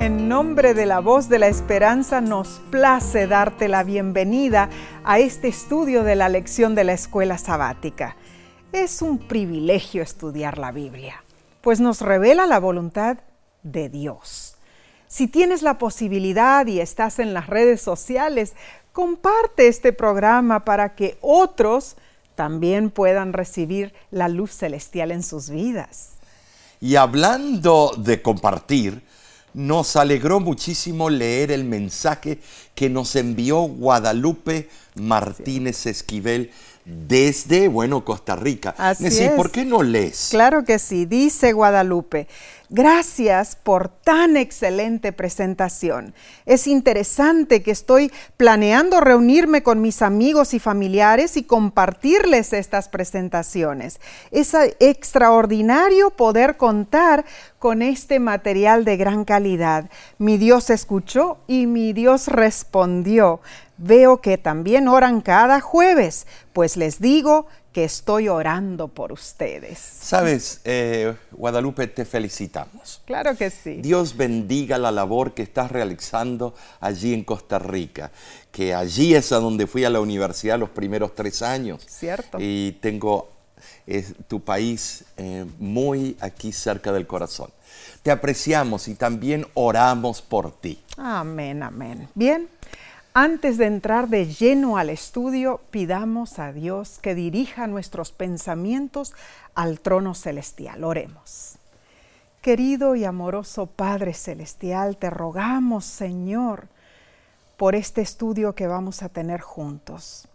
[0.00, 4.70] En nombre de la voz de la esperanza nos place darte la bienvenida
[5.02, 8.16] a este estudio de la lección de la escuela sabática.
[8.70, 11.24] Es un privilegio estudiar la Biblia,
[11.62, 13.18] pues nos revela la voluntad
[13.64, 14.56] de Dios.
[15.08, 18.54] Si tienes la posibilidad y estás en las redes sociales,
[18.92, 21.96] comparte este programa para que otros
[22.36, 26.10] también puedan recibir la luz celestial en sus vidas.
[26.80, 29.02] Y hablando de compartir,
[29.58, 32.38] nos alegró muchísimo leer el mensaje
[32.76, 36.52] que nos envió Guadalupe Martínez Esquivel
[36.88, 38.74] desde, bueno, Costa Rica.
[38.78, 39.32] Así Nessie, es.
[39.32, 40.28] ¿por qué no lees?
[40.30, 42.26] Claro que sí, dice Guadalupe.
[42.70, 46.14] Gracias por tan excelente presentación.
[46.44, 54.00] Es interesante que estoy planeando reunirme con mis amigos y familiares y compartirles estas presentaciones.
[54.30, 57.24] Es extraordinario poder contar
[57.58, 59.90] con este material de gran calidad.
[60.18, 63.40] Mi Dios escuchó y mi Dios respondió.
[63.78, 69.78] Veo que también oran cada jueves, pues les digo que estoy orando por ustedes.
[69.78, 73.02] Sabes, eh, Guadalupe, te felicitamos.
[73.04, 73.76] Claro que sí.
[73.80, 78.10] Dios bendiga la labor que estás realizando allí en Costa Rica,
[78.50, 81.84] que allí es a donde fui a la universidad los primeros tres años.
[81.86, 82.38] Cierto.
[82.40, 83.30] Y tengo
[84.26, 87.50] tu país eh, muy aquí cerca del corazón.
[88.02, 90.82] Te apreciamos y también oramos por ti.
[90.96, 92.08] Amén, amén.
[92.14, 92.48] Bien,
[93.20, 99.12] antes de entrar de lleno al estudio, pidamos a Dios que dirija nuestros pensamientos
[99.56, 100.84] al trono celestial.
[100.84, 101.58] Oremos.
[102.40, 106.68] Querido y amoroso Padre Celestial, te rogamos, Señor,
[107.56, 110.28] por este estudio que vamos a tener juntos.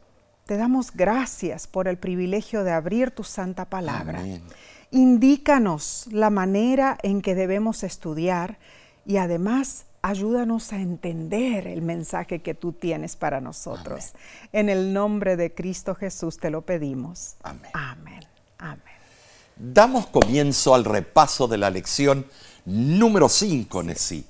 [0.45, 4.19] Te damos gracias por el privilegio de abrir tu santa palabra.
[4.19, 4.43] Amén.
[4.91, 8.57] Indícanos la manera en que debemos estudiar
[9.05, 14.13] y además ayúdanos a entender el mensaje que tú tienes para nosotros.
[14.51, 17.35] En el nombre de Cristo Jesús te lo pedimos.
[17.41, 17.71] Amén.
[17.73, 18.19] Amén.
[18.59, 18.83] Amén.
[19.55, 22.27] Damos comienzo al repaso de la lección
[22.65, 24.25] número 5, Nesí,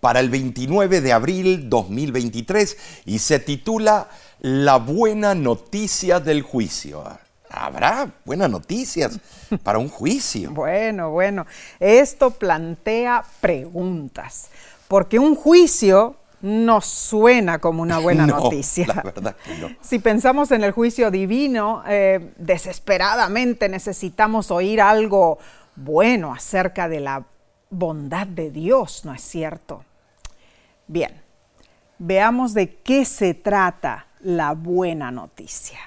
[0.00, 2.76] para el 29 de abril 2023
[3.06, 4.08] y se titula
[4.40, 7.02] La buena noticia del juicio.
[7.48, 9.18] Habrá buenas noticias
[9.62, 10.50] para un juicio.
[10.54, 11.46] Bueno, bueno,
[11.80, 14.50] esto plantea preguntas,
[14.88, 18.86] porque un juicio no suena como una buena No, noticia.
[18.86, 19.68] la verdad que no.
[19.80, 25.38] Si pensamos en el juicio divino, eh, desesperadamente necesitamos oír algo
[25.74, 27.24] bueno acerca de la
[27.70, 29.84] bondad de Dios, ¿no es cierto?
[30.86, 31.20] Bien,
[31.98, 35.78] veamos de qué se trata la buena noticia.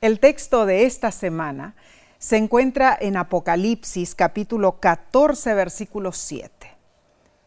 [0.00, 1.74] El texto de esta semana
[2.18, 6.57] se encuentra en Apocalipsis capítulo 14 versículo 7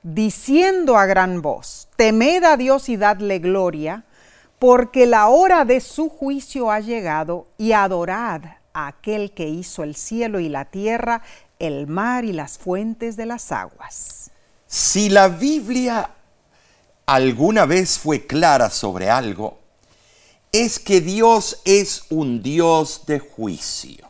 [0.03, 4.05] diciendo a gran voz, temed a Dios y dadle gloria,
[4.59, 8.41] porque la hora de su juicio ha llegado, y adorad
[8.73, 11.21] a aquel que hizo el cielo y la tierra,
[11.59, 14.31] el mar y las fuentes de las aguas.
[14.67, 16.09] Si la Biblia
[17.05, 19.59] alguna vez fue clara sobre algo,
[20.51, 24.09] es que Dios es un Dios de juicio.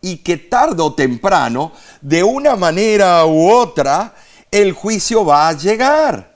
[0.00, 4.14] Y que tarde o temprano, de una manera u otra,
[4.54, 6.32] el juicio va a llegar.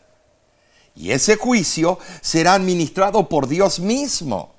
[0.97, 4.57] Y ese juicio será administrado por Dios mismo.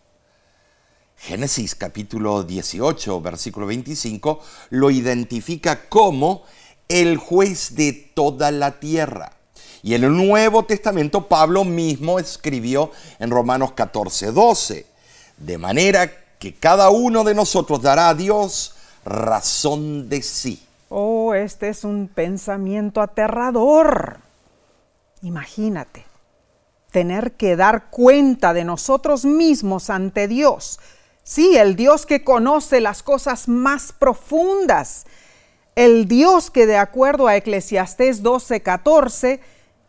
[1.17, 4.39] Génesis capítulo 18, versículo 25,
[4.69, 6.43] lo identifica como
[6.87, 9.33] el juez de toda la tierra.
[9.83, 14.85] Y en el Nuevo Testamento Pablo mismo escribió en Romanos 14, 12,
[15.35, 16.09] de manera
[16.39, 20.63] que cada uno de nosotros dará a Dios razón de sí.
[20.89, 24.17] Oh, este es un pensamiento aterrador.
[25.21, 26.05] Imagínate,
[26.91, 30.79] tener que dar cuenta de nosotros mismos ante Dios.
[31.21, 35.05] Sí, el Dios que conoce las cosas más profundas.
[35.75, 39.39] El Dios que de acuerdo a Eclesiastés 12:14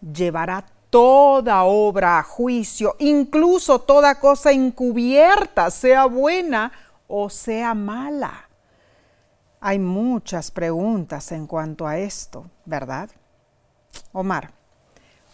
[0.02, 6.72] llevará toda obra a juicio, incluso toda cosa encubierta, sea buena
[7.08, 8.49] o sea mala.
[9.60, 13.10] Hay muchas preguntas en cuanto a esto, ¿verdad?
[14.12, 14.52] Omar,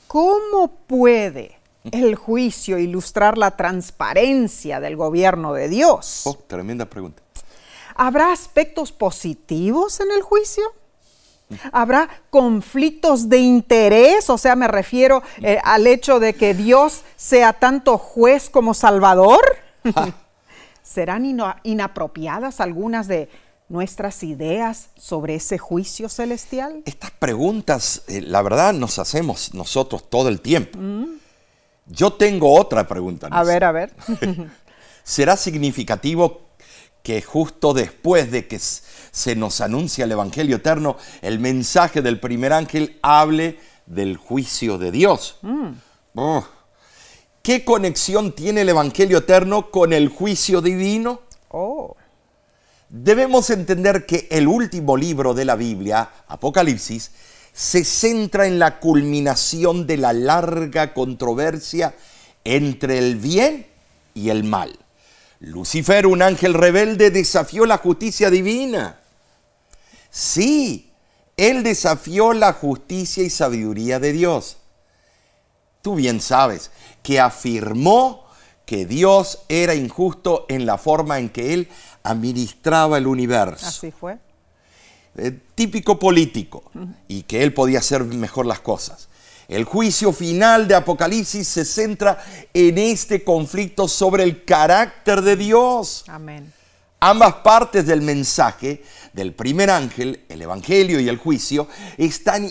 [0.08, 1.58] ¿cómo puede
[1.92, 6.22] el juicio ilustrar la transparencia del gobierno de Dios?
[6.24, 7.22] Oh, tremenda pregunta.
[7.94, 10.64] ¿Habrá aspectos positivos en el juicio?
[11.70, 14.28] ¿Habrá conflictos de interés?
[14.30, 19.40] O sea, me refiero eh, al hecho de que Dios sea tanto juez como salvador.
[20.82, 23.28] ¿Serán ino- inapropiadas algunas de
[23.68, 26.82] nuestras ideas sobre ese juicio celestial?
[26.84, 30.78] Estas preguntas, eh, la verdad, nos hacemos nosotros todo el tiempo.
[31.86, 33.28] Yo tengo otra pregunta.
[33.30, 33.94] A ver, a ver.
[35.04, 36.42] ¿Será significativo
[37.02, 42.52] que justo después de que se nos anuncia el Evangelio eterno, el mensaje del primer
[42.52, 45.38] ángel hable del juicio de Dios?
[46.16, 46.44] Oh.
[47.42, 51.20] ¿Qué conexión tiene el Evangelio eterno con el juicio divino?
[51.48, 51.96] Oh.
[52.88, 57.10] Debemos entender que el último libro de la Biblia, Apocalipsis,
[57.52, 61.94] se centra en la culminación de la larga controversia
[62.44, 63.66] entre el bien
[64.14, 64.78] y el mal.
[65.40, 69.00] Lucifer, un ángel rebelde, desafió la justicia divina.
[70.10, 70.92] Sí,
[71.36, 74.58] él desafió la justicia y sabiduría de Dios.
[75.82, 76.70] Tú bien sabes
[77.02, 78.26] que afirmó
[78.64, 81.68] que Dios era injusto en la forma en que él
[82.10, 83.66] administraba el universo.
[83.66, 84.18] Así fue.
[85.18, 86.70] Eh, típico político
[87.08, 89.08] y que él podía hacer mejor las cosas.
[89.48, 92.22] El juicio final de Apocalipsis se centra
[92.52, 96.04] en este conflicto sobre el carácter de Dios.
[96.08, 96.52] Amén.
[97.00, 98.82] Ambas partes del mensaje
[99.12, 102.50] del primer ángel, el Evangelio y el juicio, están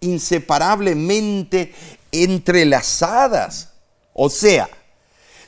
[0.00, 1.74] inseparablemente
[2.10, 3.68] entrelazadas.
[4.12, 4.68] O sea,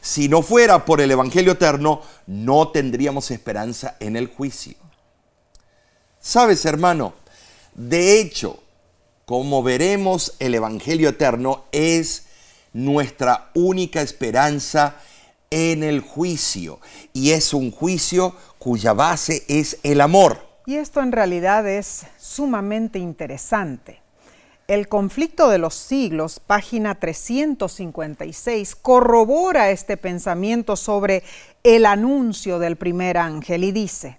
[0.02, 4.74] si no fuera por el Evangelio eterno, no tendríamos esperanza en el juicio.
[6.20, 7.14] Sabes, hermano,
[7.74, 8.60] de hecho,
[9.24, 12.24] como veremos, el Evangelio eterno es
[12.72, 14.96] nuestra única esperanza
[15.50, 16.80] en el juicio.
[17.12, 20.44] Y es un juicio cuya base es el amor.
[20.66, 24.01] Y esto en realidad es sumamente interesante.
[24.72, 31.24] El conflicto de los siglos, página 356, corrobora este pensamiento sobre
[31.62, 34.18] el anuncio del primer ángel y dice,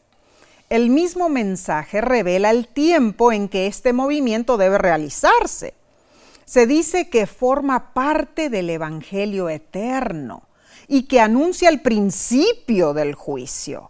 [0.70, 5.74] el mismo mensaje revela el tiempo en que este movimiento debe realizarse.
[6.46, 10.44] Se dice que forma parte del Evangelio eterno
[10.88, 13.90] y que anuncia el principio del juicio.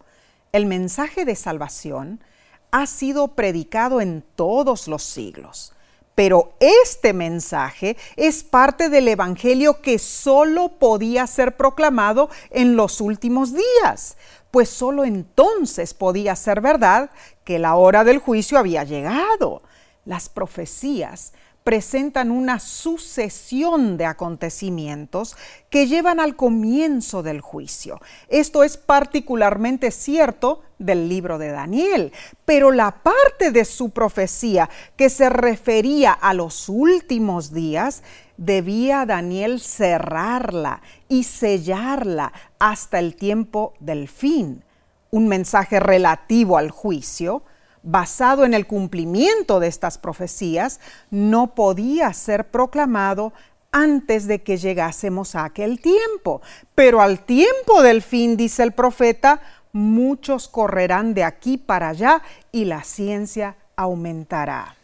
[0.54, 2.24] El mensaje de salvación
[2.72, 5.74] ha sido predicado en todos los siglos.
[6.16, 13.54] Pero este mensaje es parte del Evangelio que solo podía ser proclamado en los últimos
[13.54, 14.18] días,
[14.52, 17.10] pues solo entonces podía ser verdad
[17.44, 19.64] que la hora del juicio había llegado.
[20.06, 21.34] Las profecías
[21.64, 25.36] presentan una sucesión de acontecimientos
[25.70, 28.02] que llevan al comienzo del juicio.
[28.28, 32.12] Esto es particularmente cierto del libro de Daniel,
[32.46, 38.04] pero la parte de su profecía que se refería a los últimos días,
[38.38, 44.64] debía Daniel cerrarla y sellarla hasta el tiempo del fin.
[45.12, 47.44] Un mensaje relativo al juicio
[47.84, 50.80] basado en el cumplimiento de estas profecías,
[51.12, 53.34] no podía ser proclamado
[53.72, 56.42] antes de que llegásemos a aquel tiempo.
[56.76, 59.42] Pero al tiempo del fin, dice el profeta,
[59.74, 62.22] muchos correrán de aquí para allá
[62.52, 64.78] y la ciencia aumentará.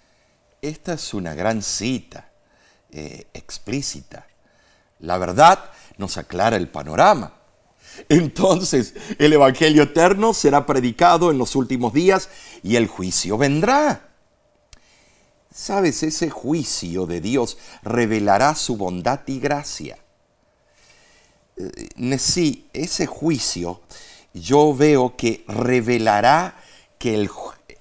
[0.61, 2.29] Esta es una gran cita
[2.91, 4.27] eh, explícita.
[4.99, 7.33] La verdad nos aclara el panorama.
[8.09, 12.29] Entonces el Evangelio eterno será predicado en los últimos días
[12.63, 14.09] y el juicio vendrá.
[15.53, 19.97] Sabes, ese juicio de Dios revelará su bondad y gracia.
[21.57, 23.81] Eh, sí, ese juicio
[24.33, 26.55] yo veo que revelará
[26.97, 27.27] que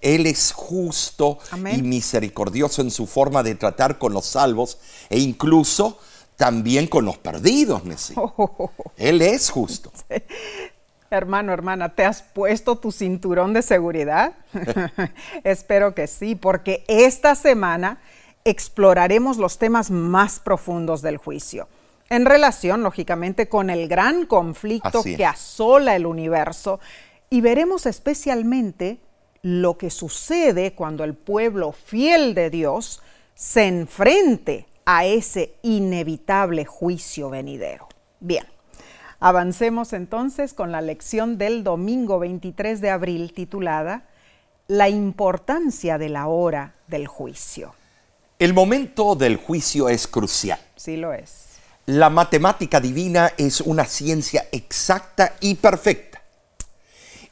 [0.00, 1.38] Él es justo
[1.72, 4.78] y misericordioso en su forma de tratar con los salvos
[5.10, 5.98] e incluso
[6.36, 8.14] también con los perdidos, Messi.
[8.96, 9.92] Él es justo.
[11.10, 14.34] Hermano, hermana, ¿te has puesto tu cinturón de seguridad?
[15.44, 17.98] Espero que sí, porque esta semana
[18.44, 21.66] exploraremos los temas más profundos del juicio,
[22.10, 26.80] en relación, lógicamente, con el gran conflicto que asola el universo,
[27.30, 28.98] y veremos especialmente
[29.42, 33.02] lo que sucede cuando el pueblo fiel de Dios
[33.34, 37.88] se enfrente a ese inevitable juicio venidero.
[38.20, 38.46] Bien,
[39.20, 44.04] avancemos entonces con la lección del domingo 23 de abril titulada
[44.66, 47.74] La importancia de la hora del juicio.
[48.38, 50.58] El momento del juicio es crucial.
[50.76, 51.47] Sí lo es.
[51.88, 56.20] La matemática divina es una ciencia exacta y perfecta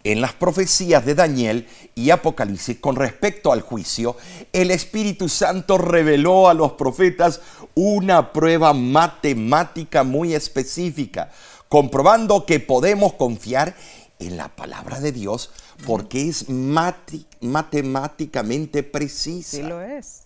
[0.02, 4.16] en las profecías de Daniel y Apocalipsis con respecto al juicio,
[4.52, 7.40] el Espíritu Santo reveló a los profetas
[7.75, 11.30] una prueba matemática muy específica,
[11.68, 13.75] comprobando que podemos confiar
[14.20, 15.50] en la palabra de Dios
[15.84, 20.22] porque es matemáticamente precisa Sí lo es.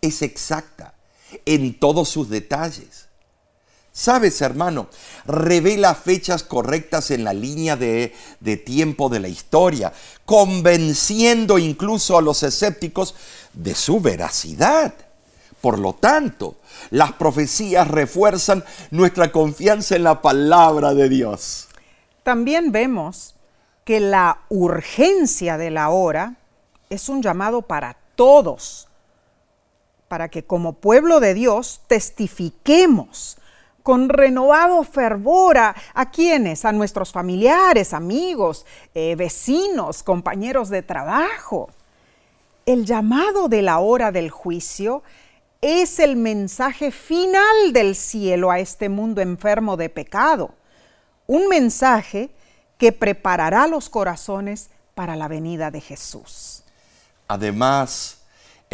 [0.00, 0.94] es exacta
[1.44, 3.03] en todos sus detalles.
[3.96, 4.88] Sabes, hermano,
[5.24, 8.12] revela fechas correctas en la línea de,
[8.66, 9.92] tiempo de la historia,
[10.24, 13.14] convenciendo incluso a los escépticos
[13.52, 14.94] de su veracidad.
[15.60, 16.56] Por lo tanto,
[16.90, 21.68] las profecías refuerzan nuestra confianza en la palabra de Dios.
[22.24, 23.36] También vemos
[23.84, 26.34] que la urgencia de la hora
[26.90, 28.88] es un llamado para todos,
[30.08, 33.38] para que como pueblo de Dios testifiquemos
[33.84, 35.74] con renovado fervor a,
[36.10, 38.64] quienes, a nuestros familiares, amigos,
[38.94, 41.68] eh, vecinos, compañeros de trabajo.
[42.64, 45.02] El llamado de la hora del juicio
[45.60, 50.54] es el mensaje final del cielo a este mundo enfermo de pecado.
[51.26, 52.30] Un mensaje
[52.78, 56.64] que preparará los corazones para la venida de Jesús.
[57.28, 58.23] Además,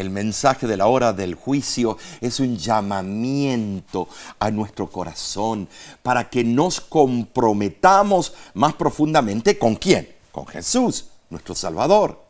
[0.01, 5.69] el mensaje de la hora del juicio es un llamamiento a nuestro corazón
[6.03, 10.09] para que nos comprometamos más profundamente con quién?
[10.33, 12.25] Con Jesús, nuestro Salvador.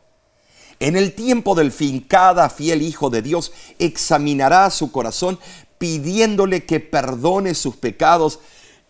[0.79, 5.39] En el tiempo del fin, cada fiel hijo de Dios examinará su corazón
[5.77, 8.39] pidiéndole que perdone sus pecados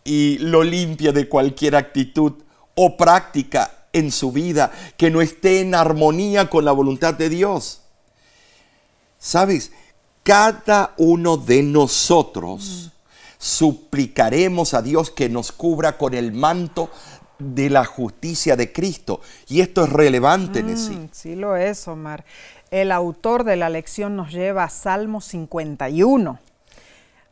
[0.03, 2.33] y lo limpie de cualquier actitud
[2.75, 7.80] o práctica en su vida que no esté en armonía con la voluntad de Dios.
[9.23, 9.71] Sabes,
[10.23, 12.91] cada uno de nosotros
[13.37, 16.89] suplicaremos a Dios que nos cubra con el manto
[17.37, 19.21] de la justicia de Cristo.
[19.47, 20.63] Y esto es relevante.
[20.63, 22.25] Mm, sí lo es, Omar.
[22.71, 26.39] El autor de la lección nos lleva a Salmo 51.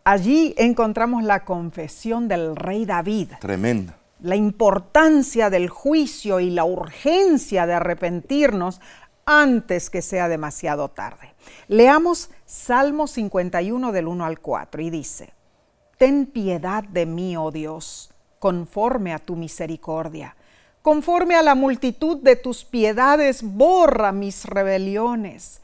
[0.03, 3.97] Allí encontramos la confesión del rey David, Tremenda.
[4.21, 8.79] la importancia del juicio y la urgencia de arrepentirnos
[9.29, 11.35] antes que sea demasiado tarde.
[11.67, 15.33] Leamos Salmo 51 del 1 al 4 y dice,
[15.99, 18.09] Ten piedad de mí, oh Dios,
[18.39, 20.35] conforme a tu misericordia.
[20.81, 25.61] Conforme a la multitud de tus piedades, borra mis rebeliones.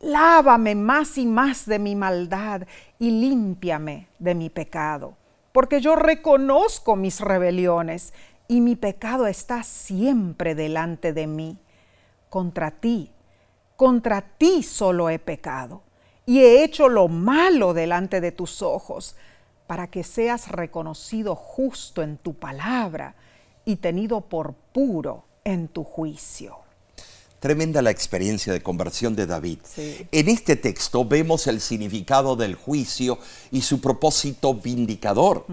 [0.00, 2.66] Lávame más y más de mi maldad
[2.98, 5.14] y límpiame de mi pecado.
[5.52, 8.12] Porque yo reconozco mis rebeliones
[8.46, 11.56] y mi pecado está siempre delante de mí.
[12.28, 13.10] Contra ti,
[13.76, 15.82] contra ti solo he pecado
[16.26, 19.14] y he hecho lo malo delante de tus ojos,
[19.66, 23.14] para que seas reconocido justo en tu palabra
[23.64, 26.58] y tenido por puro en tu juicio.
[27.40, 29.58] Tremenda la experiencia de conversión de David.
[29.62, 30.06] Sí.
[30.10, 33.18] En este texto vemos el significado del juicio
[33.52, 35.46] y su propósito vindicador.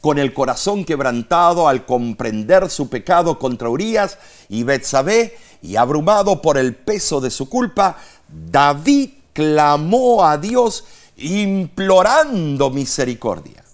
[0.00, 6.58] Con el corazón quebrantado al comprender su pecado contra Urias y Betsabé y abrumado por
[6.58, 7.96] el peso de su culpa,
[8.28, 10.84] David clamó a Dios
[11.16, 13.64] implorando misericordia.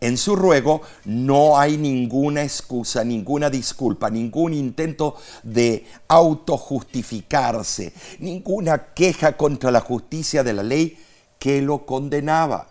[0.00, 9.36] En su ruego no hay ninguna excusa, ninguna disculpa, ningún intento de autojustificarse, ninguna queja
[9.36, 10.98] contra la justicia de la ley
[11.38, 12.68] que lo condenaba.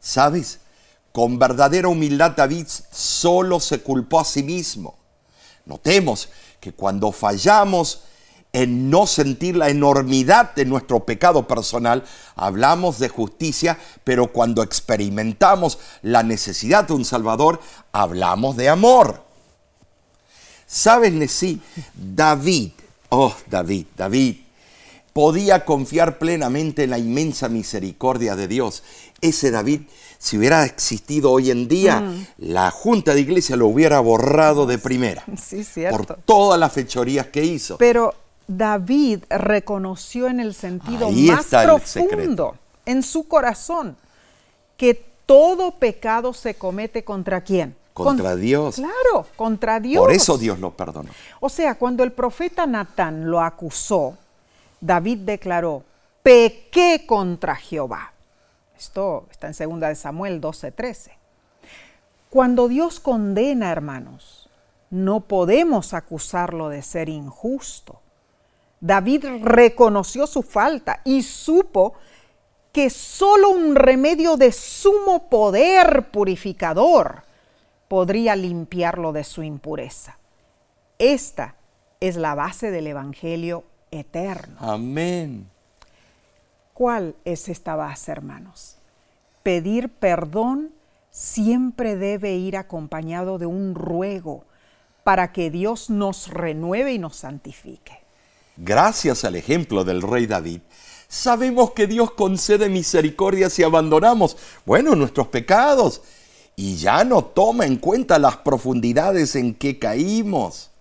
[0.00, 0.60] ¿Sabes?
[1.12, 4.96] Con verdadera humildad David solo se culpó a sí mismo.
[5.66, 6.30] Notemos
[6.62, 8.02] que cuando fallamos
[8.52, 12.04] en no sentir la enormidad de nuestro pecado personal,
[12.36, 19.24] hablamos de justicia, pero cuando experimentamos la necesidad de un Salvador, hablamos de amor.
[20.68, 21.60] ¿Sabes, Nesí?
[21.94, 22.70] David,
[23.08, 24.36] oh David, David,
[25.12, 28.84] podía confiar plenamente en la inmensa misericordia de Dios.
[29.20, 29.80] Ese David,
[30.22, 32.00] si hubiera existido hoy en día,
[32.38, 35.24] la Junta de Iglesia lo hubiera borrado de primera.
[35.36, 36.18] Sí, Por cierto.
[36.24, 37.76] todas las fechorías que hizo.
[37.76, 38.14] Pero
[38.46, 43.96] David reconoció en el sentido Ahí más profundo, en su corazón,
[44.76, 44.94] que
[45.26, 47.74] todo pecado se comete contra quién?
[47.92, 48.76] Contra Con- Dios.
[48.76, 50.00] Claro, contra Dios.
[50.00, 51.10] Por eso Dios lo perdonó.
[51.40, 54.16] O sea, cuando el profeta Natán lo acusó,
[54.80, 55.82] David declaró,
[56.22, 58.12] pequé contra Jehová.
[58.82, 61.12] Esto está en 2 de Samuel 12:13.
[62.30, 64.48] Cuando Dios condena, hermanos,
[64.90, 68.00] no podemos acusarlo de ser injusto.
[68.80, 71.94] David reconoció su falta y supo
[72.72, 77.22] que solo un remedio de sumo poder purificador
[77.86, 80.18] podría limpiarlo de su impureza.
[80.98, 81.54] Esta
[82.00, 83.62] es la base del Evangelio
[83.92, 84.56] eterno.
[84.58, 85.51] Amén.
[86.74, 88.76] ¿Cuál es esta base, hermanos?
[89.42, 90.72] Pedir perdón
[91.10, 94.44] siempre debe ir acompañado de un ruego
[95.04, 97.98] para que Dios nos renueve y nos santifique.
[98.56, 100.60] Gracias al ejemplo del rey David,
[101.08, 106.02] sabemos que Dios concede misericordia si abandonamos, bueno, nuestros pecados
[106.56, 110.71] y ya no toma en cuenta las profundidades en que caímos.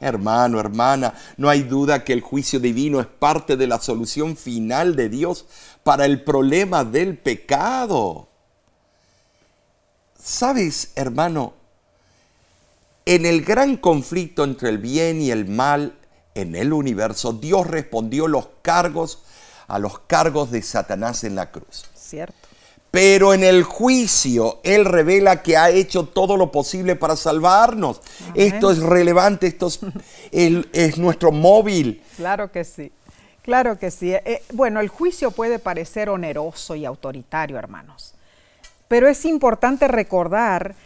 [0.00, 4.96] Hermano, hermana, no hay duda que el juicio divino es parte de la solución final
[4.96, 5.46] de Dios
[5.82, 8.28] para el problema del pecado.
[10.18, 11.54] ¿Sabes, hermano?
[13.06, 15.94] En el gran conflicto entre el bien y el mal
[16.34, 19.20] en el universo, Dios respondió los cargos
[19.66, 21.86] a los cargos de Satanás en la cruz.
[21.94, 22.43] Cierto.
[22.94, 28.00] Pero en el juicio Él revela que ha hecho todo lo posible para salvarnos.
[28.36, 29.66] Esto es relevante, esto
[30.30, 32.04] es, nuestro móvil.
[32.14, 32.92] Claro que sí,
[33.42, 34.12] claro que sí.
[34.12, 38.14] Eh, bueno, el juicio puede parecer oneroso y autoritario, hermanos.
[38.86, 40.76] Pero es importante recordar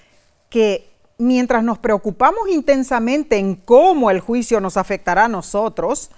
[0.48, 0.88] que
[1.18, 6.08] mientras nos preocupamos intensamente en cómo el juicio nos afectará a nosotros,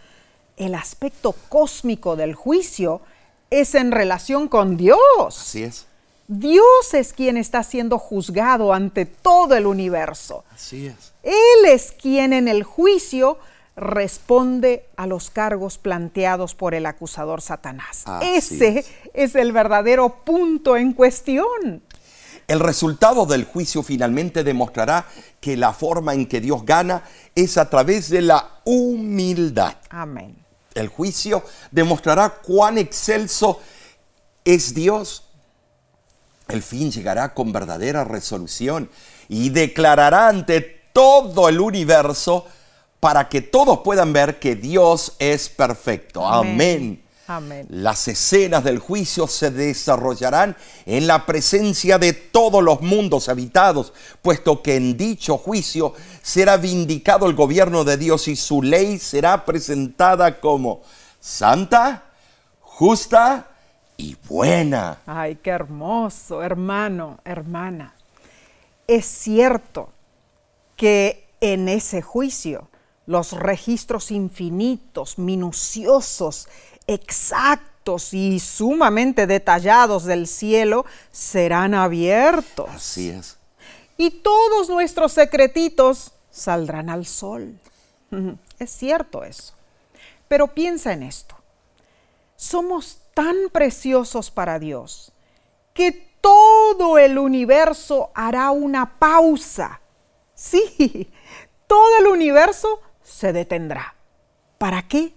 [0.56, 3.00] el aspecto cósmico del juicio
[3.50, 4.98] es en relación con Dios.
[5.28, 5.86] Así es.
[6.28, 10.44] Dios es quien está siendo juzgado ante todo el universo.
[10.54, 11.12] Así es.
[11.24, 13.38] Él es quien en el juicio
[13.74, 18.04] responde a los cargos planteados por el acusador Satanás.
[18.22, 21.82] Ese es el verdadero punto en cuestión.
[22.46, 25.06] El resultado del juicio finalmente demostrará
[25.40, 27.04] que la forma en que Dios gana
[27.34, 29.74] es a través de la humildad.
[29.88, 30.39] Amén.
[30.74, 33.60] El juicio demostrará cuán excelso
[34.44, 35.24] es Dios.
[36.48, 38.90] El fin llegará con verdadera resolución
[39.28, 40.60] y declarará ante
[40.92, 42.46] todo el universo
[42.98, 46.26] para que todos puedan ver que Dios es perfecto.
[46.26, 47.02] Amén.
[47.26, 47.66] Amén.
[47.70, 54.62] Las escenas del juicio se desarrollarán en la presencia de todos los mundos habitados, puesto
[54.62, 60.40] que en dicho juicio será vindicado el gobierno de Dios y su ley será presentada
[60.40, 60.82] como
[61.20, 62.04] santa,
[62.60, 63.48] justa
[63.96, 64.98] y buena.
[65.06, 67.94] Ay, qué hermoso, hermano, hermana.
[68.86, 69.90] Es cierto
[70.76, 72.68] que en ese juicio
[73.06, 76.48] los registros infinitos, minuciosos,
[76.86, 82.68] exactos y sumamente detallados del cielo serán abiertos.
[82.70, 83.36] Así es.
[83.96, 87.58] Y todos nuestros secretitos saldrán al sol.
[88.58, 89.54] Es cierto eso.
[90.28, 91.34] Pero piensa en esto.
[92.36, 95.12] Somos tan preciosos para Dios
[95.72, 99.80] que todo el universo hará una pausa.
[100.34, 101.10] Sí,
[101.66, 103.94] todo el universo se detendrá.
[104.58, 105.14] ¿Para qué?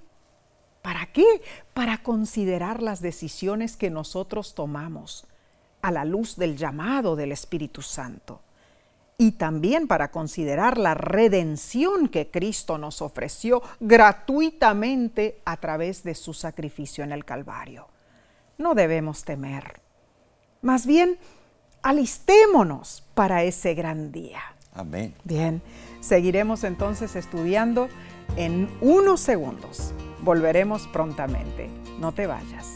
[0.81, 1.41] ¿Para qué?
[1.73, 5.25] Para considerar las decisiones que nosotros tomamos
[5.81, 8.41] a la luz del llamado del Espíritu Santo
[9.23, 16.33] y también para considerar la redención que Cristo nos ofreció gratuitamente a través de su
[16.33, 17.87] sacrificio en el Calvario.
[18.57, 19.79] No debemos temer.
[20.61, 21.17] Más bien,
[21.83, 24.41] alistémonos para ese gran día.
[24.73, 25.13] Amén.
[25.23, 25.61] Bien,
[26.01, 27.87] seguiremos entonces estudiando
[28.35, 29.93] en unos segundos.
[30.21, 31.69] Volveremos prontamente.
[31.97, 32.75] No te vayas.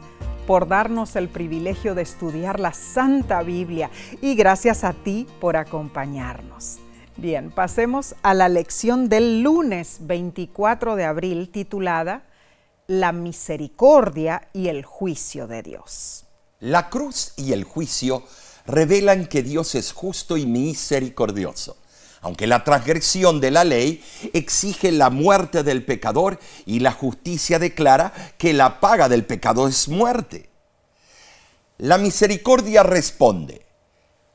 [0.45, 3.89] por darnos el privilegio de estudiar la Santa Biblia
[4.21, 6.79] y gracias a ti por acompañarnos.
[7.17, 12.23] Bien, pasemos a la lección del lunes 24 de abril titulada
[12.87, 16.25] La misericordia y el juicio de Dios.
[16.59, 18.23] La cruz y el juicio
[18.65, 21.80] revelan que Dios es justo y misericordioso
[22.21, 24.03] aunque la transgresión de la ley
[24.33, 29.87] exige la muerte del pecador y la justicia declara que la paga del pecado es
[29.89, 30.49] muerte.
[31.79, 33.65] La misericordia responde,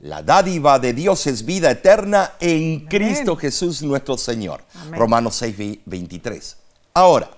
[0.01, 4.65] la dádiva de Dios es vida eterna en Cristo Jesús nuestro Señor.
[4.91, 6.57] Romanos 6, 23.
[6.93, 7.31] Ahora,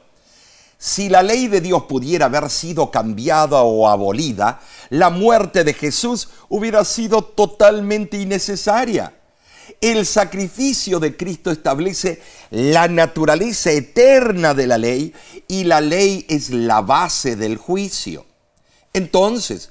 [0.79, 6.31] si la ley de Dios pudiera haber sido cambiada o abolida, la muerte de Jesús
[6.49, 9.18] hubiera sido totalmente innecesaria.
[9.81, 15.15] El sacrificio de Cristo establece la naturaleza eterna de la ley
[15.47, 18.27] y la ley es la base del juicio.
[18.93, 19.71] Entonces,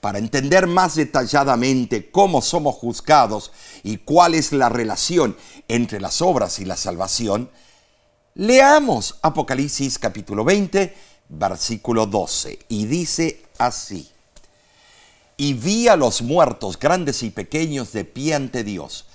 [0.00, 3.50] Para entender más detalladamente cómo somos juzgados
[3.82, 5.36] y cuál es la relación
[5.68, 7.50] entre las obras y la salvación,
[8.34, 10.94] leamos Apocalipsis capítulo 20,
[11.28, 14.08] versículo 12, y dice así.
[15.38, 19.05] Y vi a los muertos, grandes y pequeños, de pie ante Dios.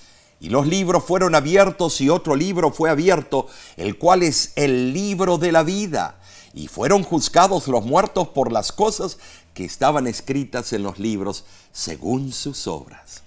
[0.42, 5.38] Y los libros fueron abiertos y otro libro fue abierto, el cual es el libro
[5.38, 6.16] de la vida.
[6.56, 9.20] Y fueron juzgados los muertos por las cosas
[9.54, 13.22] que estaban escritas en los libros según sus obras.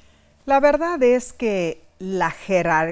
[0.45, 2.35] La verdad es que la,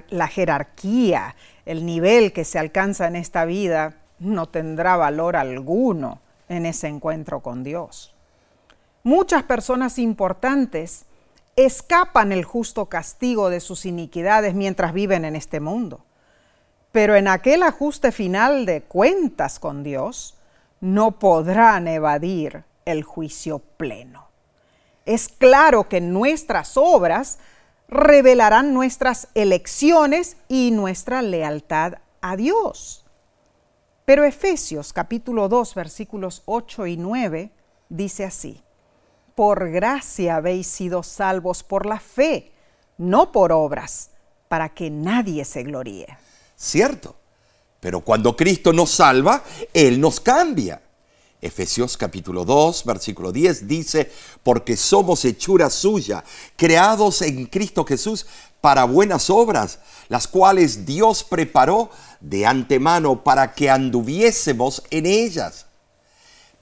[0.09, 1.35] la jerarquía,
[1.67, 7.41] el nivel que se alcanza en esta vida, no tendrá valor alguno en ese encuentro
[7.41, 8.15] con Dios.
[9.03, 11.07] Muchas personas importantes
[11.57, 16.05] escapan el justo castigo de sus iniquidades mientras viven en este mundo.
[16.93, 20.37] Pero en aquel ajuste final de cuentas con Dios,
[20.81, 24.29] no podrán evadir el juicio pleno.
[25.07, 27.39] Es claro que nuestras obras
[27.89, 33.05] revelarán nuestras elecciones y nuestra lealtad a Dios.
[34.05, 37.51] Pero Efesios capítulo 2 versículos 8 y 9
[37.89, 38.63] dice así,
[39.35, 42.53] por gracia habéis sido salvos por la fe,
[42.99, 44.11] no por obras,
[44.49, 46.07] para que nadie se gloríe.
[46.57, 47.17] Cierto,
[47.81, 49.43] pero cuando Cristo nos salva,
[49.73, 50.81] Él nos cambia.
[51.41, 54.13] Efesios capítulo 2, versículo 10 dice,
[54.45, 56.23] porque somos hechura suya,
[56.55, 58.27] creados en Cristo Jesús
[58.61, 61.91] para buenas obras, las cuales Dios preparó
[62.21, 65.67] de antemano para que anduviésemos en ellas.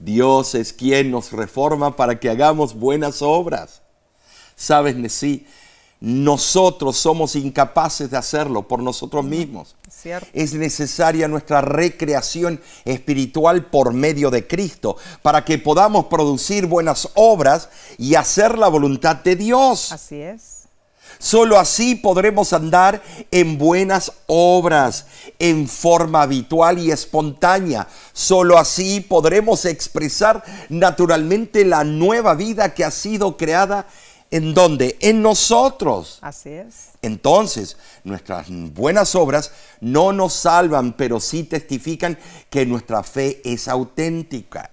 [0.03, 3.81] Dios es quien nos reforma para que hagamos buenas obras.
[4.55, 5.45] Sabes, Nesí,
[5.99, 9.75] nosotros somos incapaces de hacerlo por nosotros mismos.
[10.33, 17.69] Es necesaria nuestra recreación espiritual por medio de Cristo para que podamos producir buenas obras
[17.99, 19.91] y hacer la voluntad de Dios.
[19.91, 20.60] Así es.
[21.21, 25.05] Solo así podremos andar en buenas obras,
[25.37, 27.87] en forma habitual y espontánea.
[28.11, 33.85] Solo así podremos expresar naturalmente la nueva vida que ha sido creada
[34.31, 34.97] ¿En dónde?
[35.01, 36.17] En nosotros.
[36.21, 36.91] Así es.
[37.01, 42.17] Entonces, nuestras buenas obras no nos salvan, pero sí testifican
[42.49, 44.71] que nuestra fe es auténtica.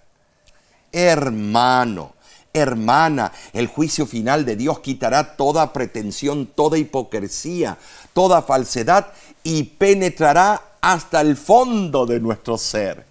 [0.92, 2.14] Hermano,
[2.58, 7.78] hermana, el juicio final de Dios quitará toda pretensión, toda hipocresía,
[8.12, 13.06] toda falsedad y penetrará hasta el fondo de nuestro ser.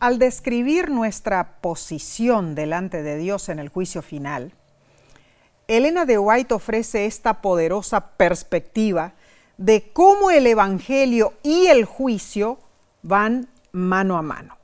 [0.00, 4.52] Al describir nuestra posición delante de Dios en el juicio final,
[5.68, 9.12] Elena de White ofrece esta poderosa perspectiva
[9.56, 12.58] de cómo el Evangelio y el juicio
[13.02, 14.56] van mano a mano.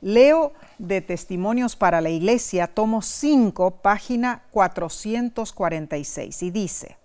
[0.00, 6.96] Leo de Testimonios para la Iglesia, tomo 5, página 446, y dice,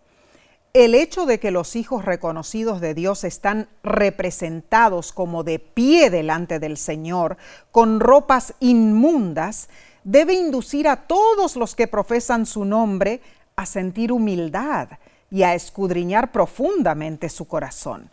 [0.73, 6.59] el hecho de que los hijos reconocidos de Dios están representados como de pie delante
[6.59, 7.37] del Señor,
[7.71, 9.67] con ropas inmundas,
[10.05, 13.21] debe inducir a todos los que profesan su nombre
[13.57, 14.87] a sentir humildad
[15.29, 18.09] y a escudriñar profundamente su corazón.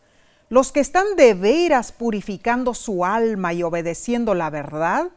[0.51, 5.11] Los que están de veras purificando su alma y obedeciendo la verdad,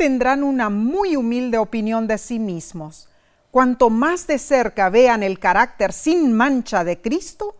[0.00, 3.10] tendrán una muy humilde opinión de sí mismos.
[3.50, 7.58] Cuanto más de cerca vean el carácter sin mancha de Cristo,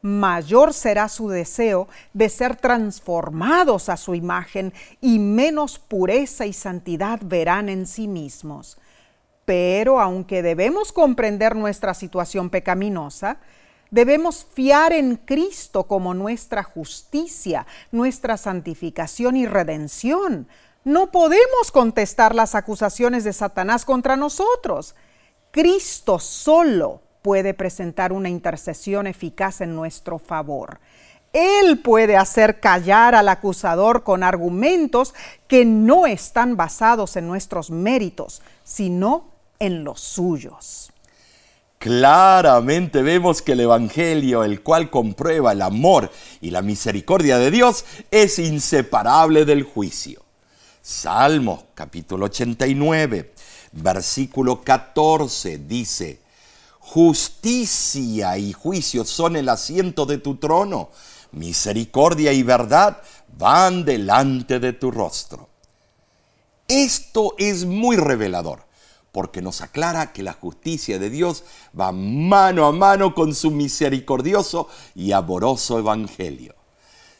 [0.00, 7.20] mayor será su deseo de ser transformados a su imagen y menos pureza y santidad
[7.22, 8.78] verán en sí mismos.
[9.44, 13.36] Pero aunque debemos comprender nuestra situación pecaminosa,
[13.90, 20.48] debemos fiar en Cristo como nuestra justicia, nuestra santificación y redención.
[20.84, 24.96] No podemos contestar las acusaciones de Satanás contra nosotros.
[25.52, 30.80] Cristo solo puede presentar una intercesión eficaz en nuestro favor.
[31.32, 35.14] Él puede hacer callar al acusador con argumentos
[35.46, 39.28] que no están basados en nuestros méritos, sino
[39.60, 40.92] en los suyos.
[41.78, 47.84] Claramente vemos que el Evangelio, el cual comprueba el amor y la misericordia de Dios,
[48.10, 50.21] es inseparable del juicio.
[50.82, 53.32] Salmo capítulo 89,
[53.70, 56.20] versículo 14 dice,
[56.80, 60.90] Justicia y juicio son el asiento de tu trono,
[61.30, 63.00] misericordia y verdad
[63.38, 65.48] van delante de tu rostro.
[66.66, 68.64] Esto es muy revelador,
[69.12, 71.44] porque nos aclara que la justicia de Dios
[71.78, 76.56] va mano a mano con su misericordioso y amoroso evangelio.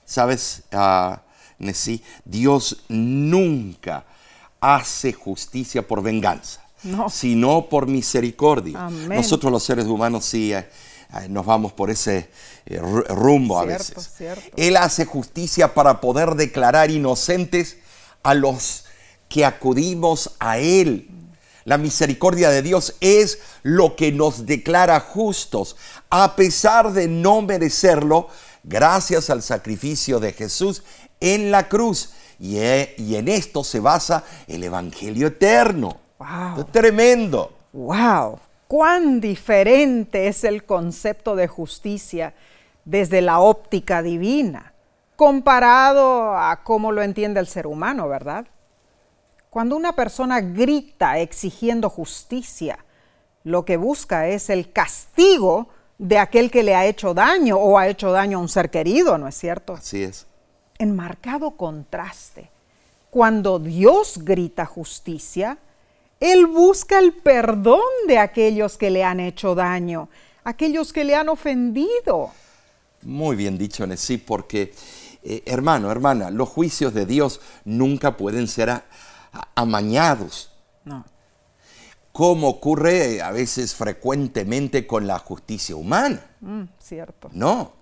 [0.05, 1.15] ¿Sabes, uh,
[2.25, 4.05] Dios nunca
[4.61, 7.09] hace justicia por venganza No.
[7.09, 8.87] sino por misericordia.
[8.87, 9.09] Amén.
[9.09, 10.69] Nosotros los seres humanos sí eh,
[11.15, 12.29] eh, nos vamos por ese
[12.67, 14.11] eh, ru- rumbo a veces.
[14.17, 14.43] cierto.
[14.57, 17.77] Él hace justicia para poder declarar inocentes
[18.23, 18.85] a los
[19.29, 21.09] que acudimos a Él.
[21.65, 25.77] La misericordia de Dios es lo que nos declara justos,
[26.11, 28.29] a pesar de no merecerlo,
[28.65, 30.83] gracias al sacrificio de Jesús
[31.23, 32.13] en la cruz.
[32.39, 35.97] Y, e- y en esto se basa el Evangelio eterno.
[36.19, 36.61] Wow.
[36.61, 37.53] Es tremendo.
[37.73, 38.39] ¡Wow!
[38.67, 42.35] ¡Cuán diferente es el concepto de justicia
[42.85, 44.73] desde la óptica divina,
[45.15, 48.47] comparado a cómo lo entiende el ser humano, ¿verdad?
[49.51, 52.79] Cuando una persona grita exigiendo justicia,
[53.45, 57.87] lo que busca es el castigo de aquel que le ha hecho daño o ha
[57.89, 59.75] hecho daño a un ser querido, ¿no es cierto?
[59.75, 60.27] Así es.
[60.79, 62.51] En marcado contraste.
[63.11, 65.59] Cuando Dios grita justicia,
[66.21, 70.09] Él busca el perdón de aquellos que le han hecho daño,
[70.45, 72.31] aquellos que le han ofendido.
[73.03, 74.73] Muy bien dicho, Nesí, porque,
[75.25, 78.85] eh, hermano, hermana, los juicios de Dios nunca pueden ser a-
[79.33, 80.53] a- amañados,
[80.85, 81.05] No.
[82.13, 86.25] como ocurre a veces frecuentemente con la justicia humana.
[86.41, 87.31] Mm, cierto.
[87.33, 87.73] No.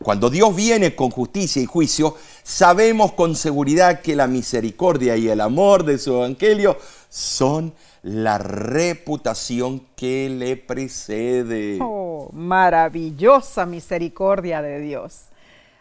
[0.00, 5.40] Cuando Dios viene con justicia y juicio, sabemos con seguridad que la misericordia y el
[5.40, 6.78] amor de su evangelio
[7.08, 11.78] son la reputación que le precede.
[11.80, 15.26] Oh, maravillosa misericordia de Dios.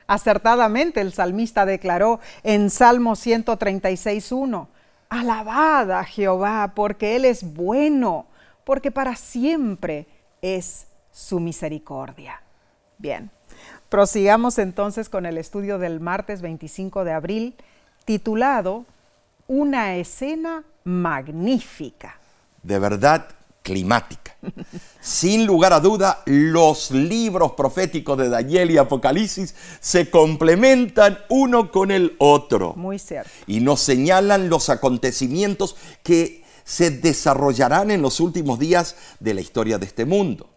[0.07, 4.67] Acertadamente el salmista declaró en Salmo 136.1,
[5.09, 8.27] Alabad a Jehová porque Él es bueno,
[8.63, 10.07] porque para siempre
[10.41, 12.41] es su misericordia.
[12.97, 13.31] Bien,
[13.91, 17.55] prosigamos entonces con el estudio del martes 25 de abril,
[18.05, 18.85] titulado
[19.47, 22.17] Una escena magnífica.
[22.63, 23.27] de verdad
[23.63, 24.35] climática.
[25.01, 31.91] Sin lugar a duda, los libros proféticos de Daniel y Apocalipsis se complementan uno con
[31.91, 33.29] el otro Muy cierto.
[33.45, 39.77] y nos señalan los acontecimientos que se desarrollarán en los últimos días de la historia
[39.77, 40.49] de este mundo.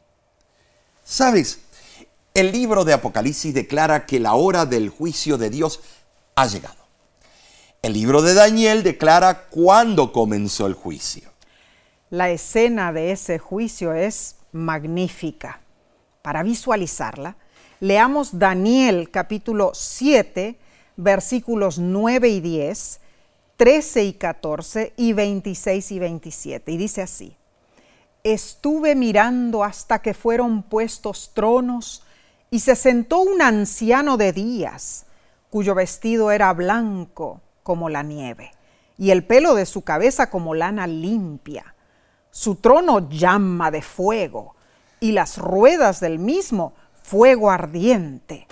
[1.02, 1.63] ¿Sabes?
[2.36, 5.78] El libro de Apocalipsis declara que la hora del juicio de Dios
[6.34, 6.82] ha llegado.
[7.80, 11.30] El libro de Daniel declara cuándo comenzó el juicio.
[12.10, 15.60] La escena de ese juicio es magnífica.
[16.22, 17.36] Para visualizarla,
[17.78, 20.58] leamos Daniel capítulo 7,
[20.96, 23.00] versículos 9 y 10,
[23.56, 26.72] 13 y 14 y 26 y 27.
[26.72, 27.36] Y dice así,
[28.24, 32.03] estuve mirando hasta que fueron puestos tronos
[32.54, 35.06] y se sentó un anciano de días,
[35.50, 38.52] cuyo vestido era blanco como la nieve
[38.96, 41.74] y el pelo de su cabeza como lana limpia.
[42.30, 44.54] Su trono llama de fuego
[45.00, 48.46] y las ruedas del mismo fuego ardiente.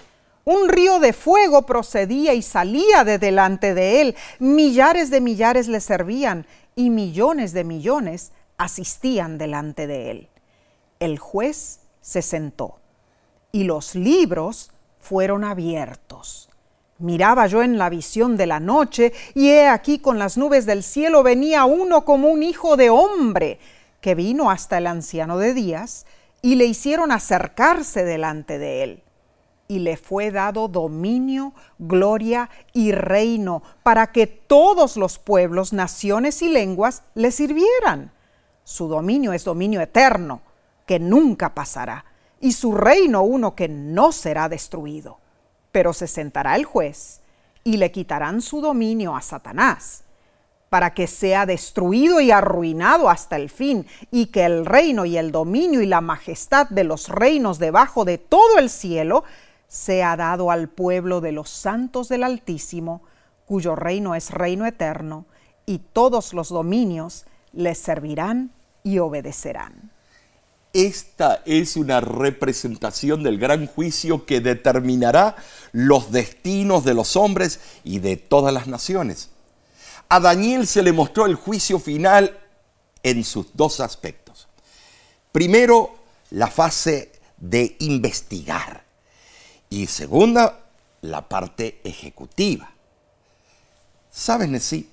[0.44, 4.16] Un río de fuego procedía y salía de delante de él.
[4.40, 10.28] Millares de millares le servían y millones de millones asistían delante de él.
[10.98, 12.81] El juez se sentó
[13.54, 16.48] y los libros fueron abiertos.
[16.98, 20.82] Miraba yo en la visión de la noche, y he aquí con las nubes del
[20.82, 23.58] cielo venía uno como un hijo de hombre,
[24.00, 26.06] que vino hasta el anciano de días,
[26.40, 29.02] y le hicieron acercarse delante de él.
[29.68, 36.48] Y le fue dado dominio, gloria y reino, para que todos los pueblos, naciones y
[36.48, 38.12] lenguas le sirvieran.
[38.64, 40.40] Su dominio es dominio eterno,
[40.86, 42.04] que nunca pasará,
[42.42, 45.18] y su reino uno que no será destruido.
[45.70, 47.20] Pero se sentará el juez
[47.64, 50.02] y le quitarán su dominio a Satanás,
[50.68, 55.30] para que sea destruido y arruinado hasta el fin, y que el reino y el
[55.30, 59.22] dominio y la majestad de los reinos debajo de todo el cielo
[59.68, 63.02] sea dado al pueblo de los santos del Altísimo,
[63.46, 65.26] cuyo reino es reino eterno,
[65.64, 68.50] y todos los dominios les servirán
[68.82, 69.91] y obedecerán.
[70.72, 75.36] Esta es una representación del gran juicio que determinará
[75.72, 79.28] los destinos de los hombres y de todas las naciones.
[80.08, 82.38] A Daniel se le mostró el juicio final
[83.02, 84.48] en sus dos aspectos.
[85.30, 85.94] Primero,
[86.30, 88.84] la fase de investigar
[89.68, 90.60] y segunda,
[91.02, 92.72] la parte ejecutiva.
[94.10, 94.90] ¿Sabes, Nesí?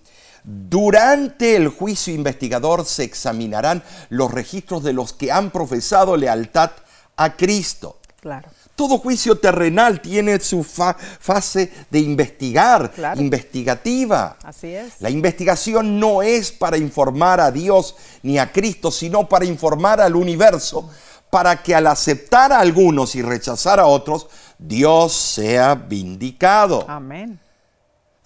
[0.51, 6.71] Durante el juicio investigador se examinarán los registros de los que han profesado lealtad
[7.17, 7.97] a Cristo.
[8.19, 8.49] Claro.
[8.75, 13.21] Todo juicio terrenal tiene su fa- fase de investigar, Claro.
[13.21, 14.37] investigativa.
[14.43, 14.93] Así es.
[15.01, 20.15] La investigación no es para informar a Dios ni a Cristo, sino para informar al
[20.15, 20.89] universo,
[21.29, 26.85] para que al aceptar a algunos y rechazar a otros, Dios sea vindicado.
[26.87, 27.39] Amén.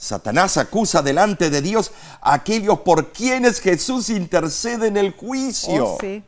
[0.04, 5.94] Satanás acusa delante de Dios a aquellos por quienes Jesús intercede en el juicio.
[5.94, 6.22] Oh, sí.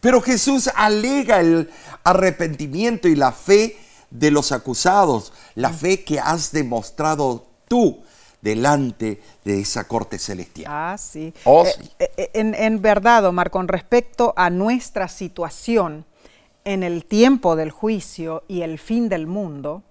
[0.00, 1.70] Pero Jesús alega el
[2.04, 3.76] arrepentimiento y la fe
[4.10, 8.02] de los acusados, la fe que has demostrado tú
[8.42, 10.70] delante de esa corte celestial.
[10.72, 11.32] Ah, sí.
[11.44, 11.90] Oh, Eh, sí.
[11.98, 16.04] eh, en, en verdad, Omar, con respecto a nuestra situación
[16.64, 19.82] en el tiempo del juicio y el fin del mundo,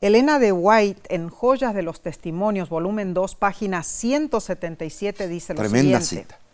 [0.00, 6.00] Elena de White en Joyas de los Testimonios, volumen 2, página 177, dice lo Tremenda
[6.00, 6.34] siguiente.
[6.34, 6.46] cita.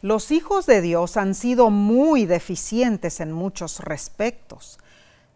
[0.00, 4.80] Los hijos de Dios han sido muy deficientes en muchos respectos.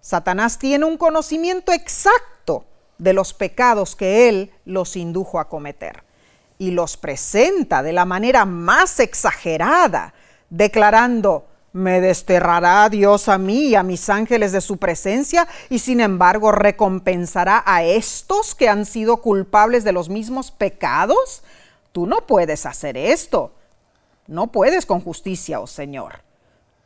[0.01, 2.65] Satanás tiene un conocimiento exacto
[2.99, 6.03] de los pecados que él los indujo a cometer
[6.59, 10.15] y los presenta de la manera más exagerada,
[10.51, 16.01] declarando, me desterrará Dios a mí y a mis ángeles de su presencia y sin
[16.01, 21.43] embargo recompensará a estos que han sido culpables de los mismos pecados.
[21.93, 23.53] Tú no puedes hacer esto.
[24.27, 26.23] No puedes con justicia, oh Señor.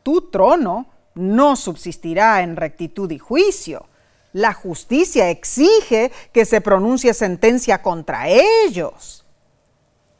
[0.03, 3.85] Tu trono no subsistirá en rectitud y juicio.
[4.33, 9.25] La justicia exige que se pronuncie sentencia contra ellos.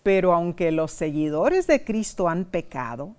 [0.04, 3.16] Pero aunque los seguidores de Cristo han pecado,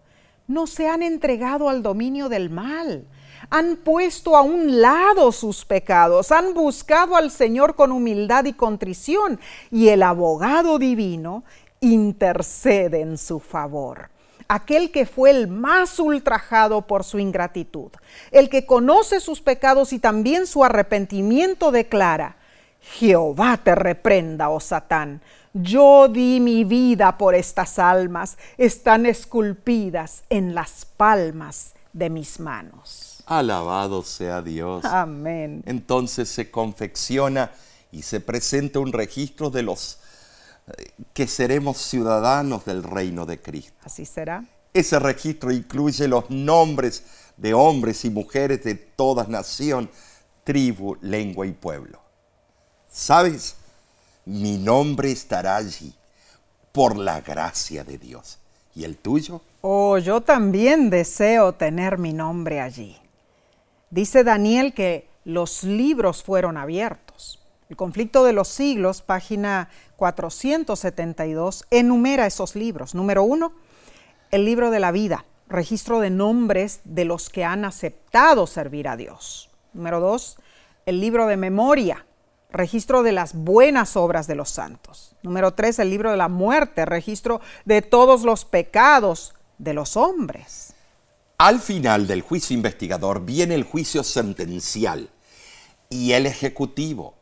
[0.47, 3.07] no se han entregado al dominio del mal.
[3.51, 9.41] Han puesto a un lado sus pecados, han buscado al Señor con humildad y contrición,
[9.71, 11.45] y el abogado divino
[11.81, 14.11] intercede en su favor.
[14.49, 17.91] Aquel que fue el más ultrajado por su ingratitud,
[18.31, 22.37] el que conoce sus pecados y también su arrepentimiento declara,
[22.81, 25.23] Jehová te reprenda, oh Satán.
[25.55, 33.23] Yo di mi vida por estas almas, están esculpidas en las palmas de mis manos.
[33.27, 34.85] Alabado sea Dios.
[34.85, 35.63] Amén.
[35.67, 37.51] Entonces se confecciona
[37.91, 39.99] y se presenta un registro de los
[40.67, 43.75] eh, que seremos ciudadanos del reino de Cristo.
[43.83, 44.45] Así será.
[44.73, 47.05] Ese registro incluye los nombres
[47.37, 49.91] de hombres y mujeres de toda nación,
[50.45, 52.01] tribu, lengua y pueblo.
[52.91, 53.57] ¿Sabes?
[54.25, 55.95] Mi nombre estará allí
[56.71, 58.39] por la gracia de Dios.
[58.75, 59.43] ¿Y el tuyo?
[59.61, 62.97] Oh, yo también deseo tener mi nombre allí.
[63.91, 67.41] Dice Daniel que los libros fueron abiertos.
[67.69, 72.95] El conflicto de los siglos, página 472, enumera esos libros.
[72.95, 73.53] Número uno,
[74.31, 78.97] el libro de la vida, registro de nombres de los que han aceptado servir a
[78.97, 79.51] Dios.
[79.73, 80.37] Número dos,
[80.87, 82.05] el libro de memoria,
[82.53, 85.15] registro de las buenas obras de los santos.
[85.23, 90.75] Número tres, el libro de la muerte, registro de todos los pecados de los hombres.
[91.39, 95.11] Al final del juicio investigador viene el juicio sentencial
[95.89, 97.15] y el ejecutivo.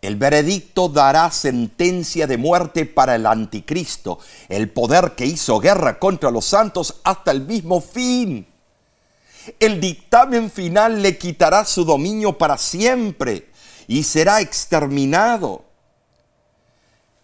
[0.00, 6.30] El veredicto dará sentencia de muerte para el anticristo, el poder que hizo guerra contra
[6.30, 8.46] los santos hasta el mismo fin.
[9.60, 13.50] El dictamen final le quitará su dominio para siempre
[13.86, 15.64] y será exterminado.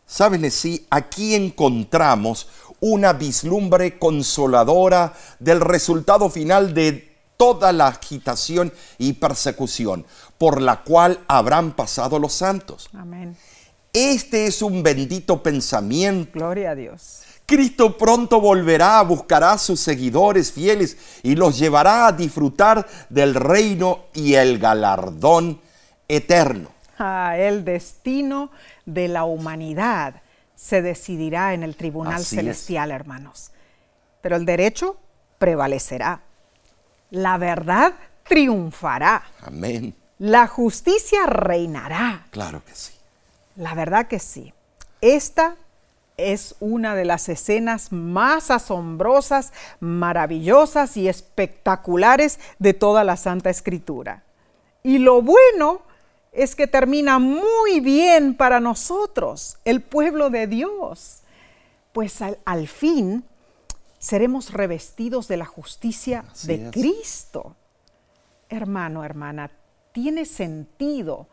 [0.07, 2.49] Saben, sí, aquí encontramos
[2.81, 10.05] una vislumbre consoladora del resultado final de toda la agitación y persecución
[10.37, 12.88] por la cual habrán pasado los santos.
[12.92, 13.37] Amén.
[13.92, 16.33] Este es un bendito pensamiento.
[16.35, 17.23] Gloria a Dios.
[17.46, 24.05] Cristo pronto volverá, buscará a sus seguidores fieles y los llevará a disfrutar del reino
[24.14, 25.61] y el galardón
[26.16, 26.70] eterno.
[26.99, 28.51] Ah, el destino
[28.85, 30.23] de la humanidad
[30.55, 32.40] se decidirá en el tribunal Así es.
[32.42, 33.53] celestial, hermanos.
[34.20, 34.99] Pero el derecho
[35.38, 36.20] prevalecerá.
[37.11, 37.94] La verdad
[38.25, 39.23] triunfará.
[39.42, 39.94] Amén.
[40.18, 42.27] La justicia reinará.
[42.31, 42.92] Claro que sí.
[43.57, 44.53] La verdad que sí.
[45.01, 45.57] Esta
[46.18, 54.23] es una de las escenas más asombrosas, maravillosas y espectaculares de toda la Santa Escritura.
[54.83, 55.81] Y lo bueno
[56.33, 61.22] es que termina muy bien para nosotros, el pueblo de Dios,
[61.92, 63.24] pues al, al fin
[63.98, 66.72] seremos revestidos de la justicia Así de es.
[66.72, 67.56] Cristo.
[68.48, 69.50] Hermano, hermana,
[69.92, 71.28] tiene sentido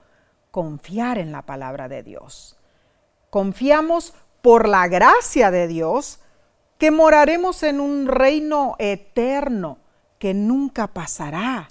[0.51, 2.57] confiar en la palabra de Dios.
[3.29, 6.19] Confiamos por la gracia de Dios
[6.77, 9.79] que moraremos en un reino eterno
[10.19, 11.69] que nunca pasará.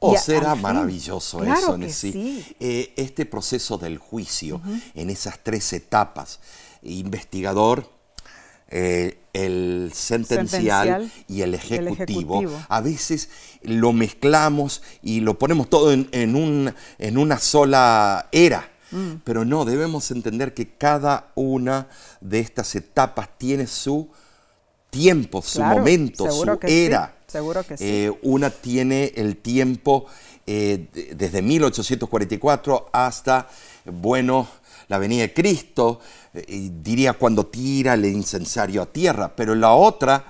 [0.00, 2.12] Oh, a- será maravilloso Claro eso, Nessie.
[2.12, 2.56] sí.
[2.60, 4.60] Eh, este proceso del juicio,
[4.94, 6.38] en esas tres etapas,
[6.82, 7.90] investigador,
[8.70, 12.62] eh, el sentencial, Sentencial y el ejecutivo, ejecutivo.
[12.68, 13.30] a veces
[13.62, 18.70] lo mezclamos y lo ponemos todo en, en un- en una sola era.
[18.90, 19.16] Mm.
[19.24, 21.88] Pero no, debemos entender que cada una
[22.20, 24.08] de estas etapas tiene su
[24.90, 27.17] tiempo, su Claro, momento, su sí, era.
[27.28, 27.84] Seguro que sí.
[27.86, 30.06] Eh, una tiene el tiempo
[30.46, 33.48] eh, de- desde 1844 hasta,
[33.84, 34.48] bueno,
[34.88, 36.00] la venida de Cristo,
[36.32, 40.24] eh, diría cuando tira el incensario a tierra, pero la otra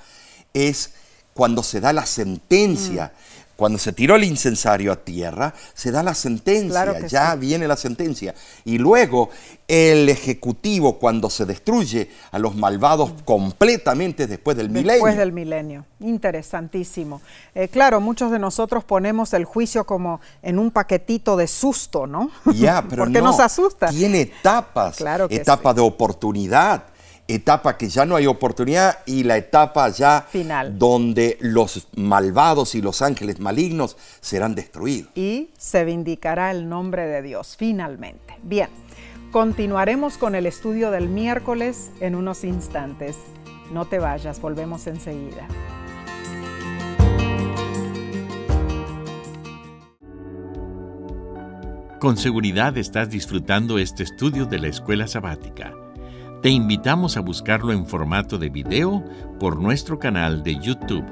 [0.52, 0.90] es
[1.34, 3.12] cuando se da la sentencia.
[3.14, 3.37] Mm.
[3.58, 7.38] Cuando se tiró el incensario a tierra, se da la sentencia, Claro ya sí.
[7.40, 8.32] viene la sentencia.
[8.64, 9.30] Y luego
[9.66, 14.92] el Ejecutivo, cuando se destruye a los malvados completamente después del milenio.
[14.92, 15.84] Después del milenio.
[15.98, 17.20] Interesantísimo.
[17.52, 22.30] Eh, claro, muchos de nosotros ponemos el juicio como en un paquetito de susto, ¿no?
[22.54, 23.24] Ya, pero Porque no.
[23.32, 23.88] nos asusta.
[23.88, 24.98] Tiene etapas.
[24.98, 26.84] Claro que etapa de oportunidad,
[27.28, 30.78] etapa que ya no hay oportunidad y la etapa ya Final.
[30.78, 35.10] donde los malvados y los ángeles malignos serán destruidos.
[35.14, 38.38] y se vindicará el nombre de Dios finalmente.
[38.42, 38.70] Bien,
[39.30, 43.16] continuaremos con el estudio del miércoles en unos instantes.
[43.72, 45.46] No te vayas, volvemos enseguida.
[52.00, 55.74] Con seguridad estás disfrutando este estudio de la escuela sabática.
[56.42, 59.02] Te invitamos a buscarlo en formato de video
[59.40, 61.04] por nuestro canal de YouTube.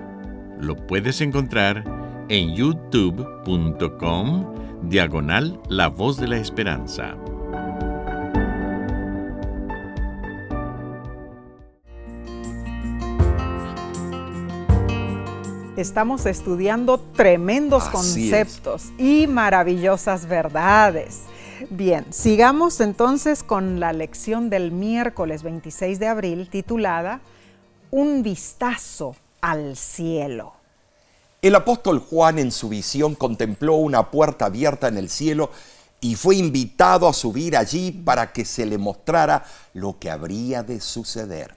[0.61, 1.83] Lo puedes encontrar
[2.29, 4.45] en youtube.com
[4.89, 7.17] diagonal La Voz de la Esperanza.
[15.77, 21.25] Estamos estudiando tremendos Así conceptos y maravillosas verdades.
[21.71, 27.21] Bien, sigamos entonces con la lección del miércoles 26 de abril titulada
[27.91, 30.53] Un vistazo al cielo.
[31.41, 35.51] El apóstol Juan en su visión contempló una puerta abierta en el cielo
[36.01, 40.81] y fue invitado a subir allí para que se le mostrara lo que habría de
[40.81, 41.55] suceder.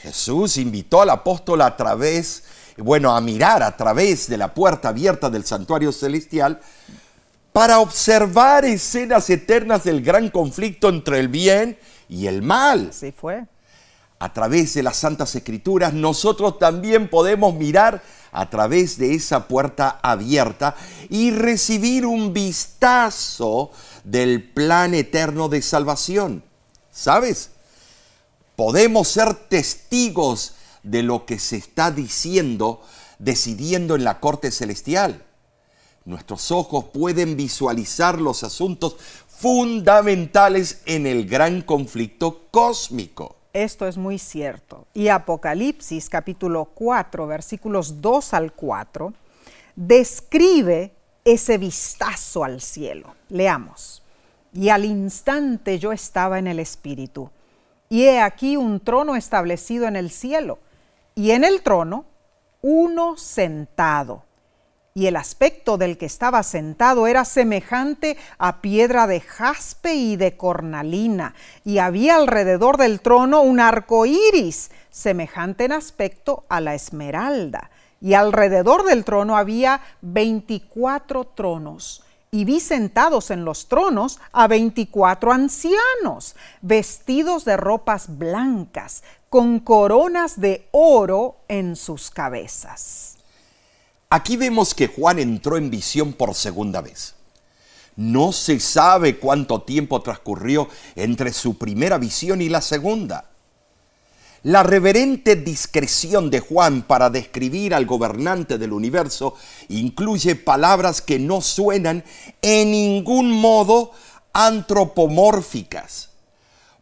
[0.00, 2.44] Jesús invitó al apóstol a través,
[2.76, 6.60] bueno, a mirar a través de la puerta abierta del santuario celestial
[7.56, 12.88] para observar escenas eternas del gran conflicto entre el bien y el mal.
[12.90, 13.46] Así fue.
[14.18, 20.00] A través de las Santas Escrituras nosotros también podemos mirar a través de esa puerta
[20.02, 20.76] abierta
[21.08, 23.70] y recibir un vistazo
[24.04, 26.44] del plan eterno de salvación.
[26.92, 27.52] ¿Sabes?
[28.54, 32.82] Podemos ser testigos de lo que se está diciendo,
[33.18, 35.25] decidiendo en la corte celestial.
[36.06, 38.96] Nuestros ojos pueden visualizar los asuntos
[39.26, 43.34] fundamentales en el gran conflicto cósmico.
[43.52, 44.86] Esto es muy cierto.
[44.94, 49.12] Y Apocalipsis capítulo 4, versículos 2 al 4,
[49.74, 50.92] describe
[51.24, 53.14] ese vistazo al cielo.
[53.28, 54.04] Leamos.
[54.52, 57.30] Y al instante yo estaba en el Espíritu,
[57.88, 60.60] y he aquí un trono establecido en el cielo,
[61.16, 62.04] y en el trono
[62.62, 64.25] uno sentado.
[64.96, 70.38] Y el aspecto del que estaba sentado era semejante a piedra de jaspe y de
[70.38, 71.34] cornalina,
[71.66, 77.70] y había alrededor del trono un arco iris, semejante en aspecto a la esmeralda.
[78.00, 85.30] Y alrededor del trono había veinticuatro tronos, y vi sentados en los tronos a veinticuatro
[85.30, 93.15] ancianos, vestidos de ropas blancas, con coronas de oro en sus cabezas.
[94.08, 97.14] Aquí vemos que Juan entró en visión por segunda vez.
[97.96, 103.30] No se sabe cuánto tiempo transcurrió entre su primera visión y la segunda.
[104.42, 109.34] La reverente discreción de Juan para describir al gobernante del universo
[109.68, 112.04] incluye palabras que no suenan
[112.42, 113.90] en ningún modo
[114.32, 116.10] antropomórficas,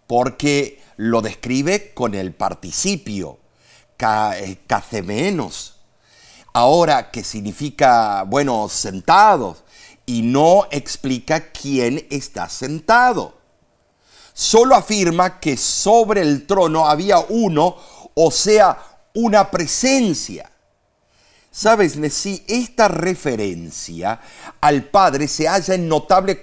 [0.06, 3.38] porque lo describe con el participio,
[3.96, 5.73] ca, eh, cacemenos,
[6.54, 9.64] ahora que significa, bueno, sentados,
[10.06, 13.34] y no explica quién está sentado.
[14.32, 17.76] Solo afirma que sobre el trono había uno,
[18.14, 18.78] o sea,
[19.14, 20.50] una presencia.
[21.50, 24.20] Sabes, Nessie, esta referencia
[24.60, 26.40] al Padre se halla en notable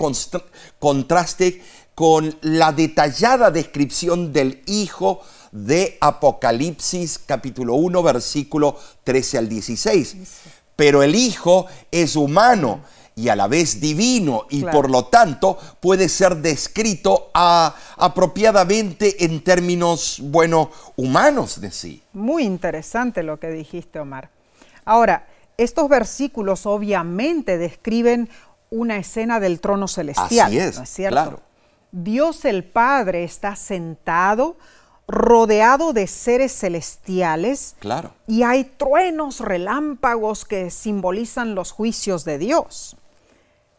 [0.79, 1.61] contraste
[1.95, 5.21] con la detallada descripción del Hijo
[5.51, 10.15] de Apocalipsis capítulo 1 versículo 13 al 16.
[10.75, 12.81] pero el Hijo es humano
[13.15, 14.77] y a la vez divino y Claro.
[14.77, 22.01] por lo tanto puede ser descrito a- apropiadamente en términos, bueno, humanos de sí.
[22.13, 24.29] Muy interesante lo que dijiste, Omar.
[24.85, 25.27] Ahora,
[25.57, 28.29] estos versículos obviamente describen
[28.71, 30.47] una escena del trono celestial.
[30.47, 31.13] Así es, ¿no es cierto?
[31.15, 31.39] claro.
[31.91, 34.55] Dios el Padre está sentado,
[35.11, 38.13] rodeado de seres celestiales, Claro.
[38.27, 42.95] y hay truenos, relámpagos que simbolizan los juicios de Dios.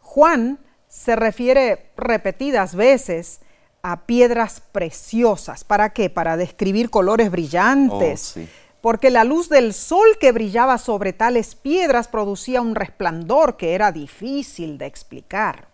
[0.00, 0.58] Juan
[0.88, 3.40] se refiere repetidas veces
[3.82, 5.64] a piedras preciosas.
[5.64, 6.10] ¿Para qué?
[6.10, 8.32] Para describir colores brillantes.
[8.36, 8.48] Oh, sí.
[8.82, 13.90] Porque la luz del sol que brillaba sobre tales piedras producía un resplandor que era
[13.90, 15.68] difícil de explicar.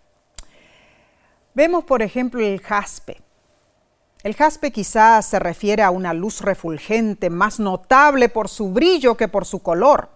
[1.54, 3.22] Vemos, por ejemplo, el jaspe.
[4.22, 9.28] El jaspe quizás se refiere a una luz refulgente más notable por su brillo que
[9.28, 10.08] por su color.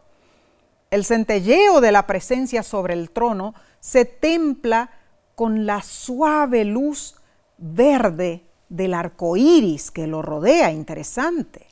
[0.91, 4.91] El centelleo de la presencia sobre el trono se templa
[5.37, 7.15] con la suave luz
[7.59, 10.73] verde del arco iris que lo rodea.
[10.73, 11.69] Interesante.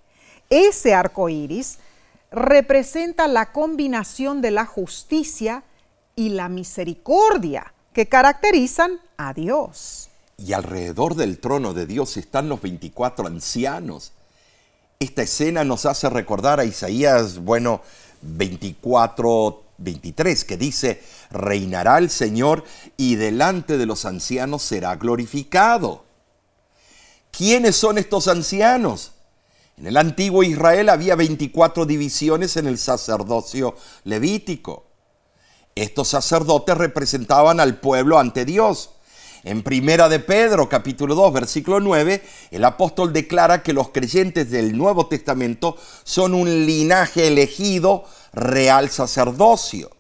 [0.49, 1.79] Ese arco iris
[2.31, 5.65] representa la combinación de la justicia
[6.15, 10.10] y la misericordia que caracterizan a Dios.
[10.43, 14.13] Y alrededor del trono de Dios están los 24 ancianos.
[14.99, 17.83] Esta escena nos hace recordar a Isaías, bueno,
[18.23, 22.65] 24, 23, que dice, reinará el Señor
[22.97, 26.05] y delante de los ancianos será glorificado.
[27.31, 29.13] ¿Quiénes son estos ancianos?
[29.77, 34.87] En el antiguo Israel había 24 divisiones en el sacerdocio levítico.
[35.75, 38.91] Estos sacerdotes representaban al pueblo ante Dios.
[39.43, 44.77] En Primera de Pedro, capítulo 2, versículo 9, el apóstol declara que los creyentes del
[44.77, 49.91] Nuevo Testamento son un linaje elegido, real sacerdocio.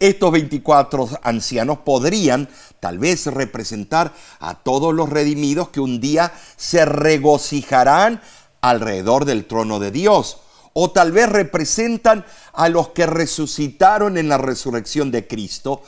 [0.00, 2.48] Estos 24 ancianos podrían
[2.80, 8.22] tal vez representar a todos los redimidos que un día se regocijarán
[8.62, 10.38] alrededor del trono de Dios.
[10.72, 15.82] O tal vez representan a los que resucitaron en la resurrección de Cristo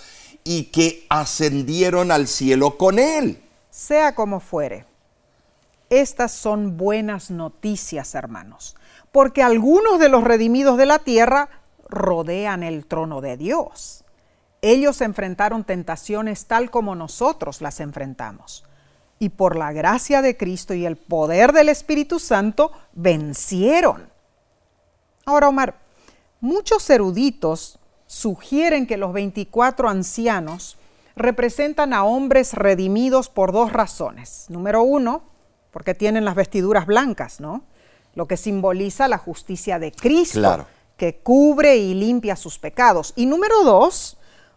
[0.47, 3.42] y que ascendieron al cielo con Él.
[3.68, 4.86] Sea como fuere,
[5.90, 8.76] estas son buenas noticias, hermanos,
[9.11, 11.49] porque algunos de los redimidos de la tierra
[11.88, 14.05] rodean el trono de Dios.
[14.62, 18.64] Ellos enfrentaron tentaciones tal como nosotros las enfrentamos.
[19.18, 24.09] Y por la gracia de Cristo y el poder del Espíritu Santo vencieron.
[25.24, 25.74] Ahora, Omar,
[26.40, 27.80] muchos eruditos
[28.20, 30.78] sugieren que los 24 ancianos
[31.16, 34.46] representan a hombres redimidos por dos razones.
[34.48, 35.22] Número uno,
[35.70, 37.64] porque tienen las vestiduras blancas, ¿no?
[38.14, 40.66] Lo que simboliza la justicia de Cristo, Claro.
[40.96, 43.12] que cubre y limpia sus pecados.
[43.16, 44.16] Y número dos,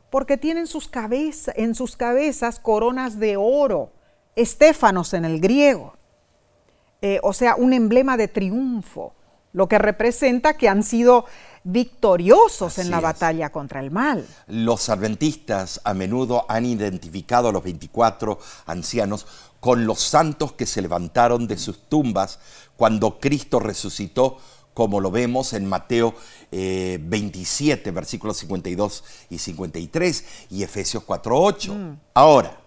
[0.09, 3.91] porque tienen sus cabeza- en sus cabezas coronas de oro,
[4.37, 5.95] estéfanos en el griego.
[7.01, 9.13] Eh, o sea, un emblema de triunfo,
[9.51, 11.25] lo que representa que han sido
[11.71, 13.03] victoriosos en la es.
[13.03, 14.25] batalla contra el mal.
[14.47, 19.27] Los adventistas a menudo han identificado a los 24 ancianos
[19.59, 22.39] con los santos que se levantaron de sus tumbas
[22.75, 24.37] cuando Cristo resucitó,
[24.73, 26.15] como lo vemos en Mateo
[26.51, 31.97] eh, 27, versículos 52 y 53, y Efesios 4.8.
[32.13, 32.57] Ahora,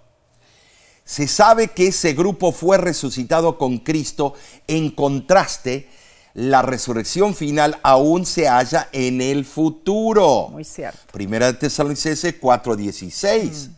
[1.04, 4.34] se sabe que ese grupo fue resucitado con Cristo,
[4.68, 5.88] en contraste,
[6.34, 10.48] la resurrección final aún se halla en el futuro.
[10.50, 10.98] Muy cierto.
[11.12, 13.70] Primera de Tesalonicenses 4:16.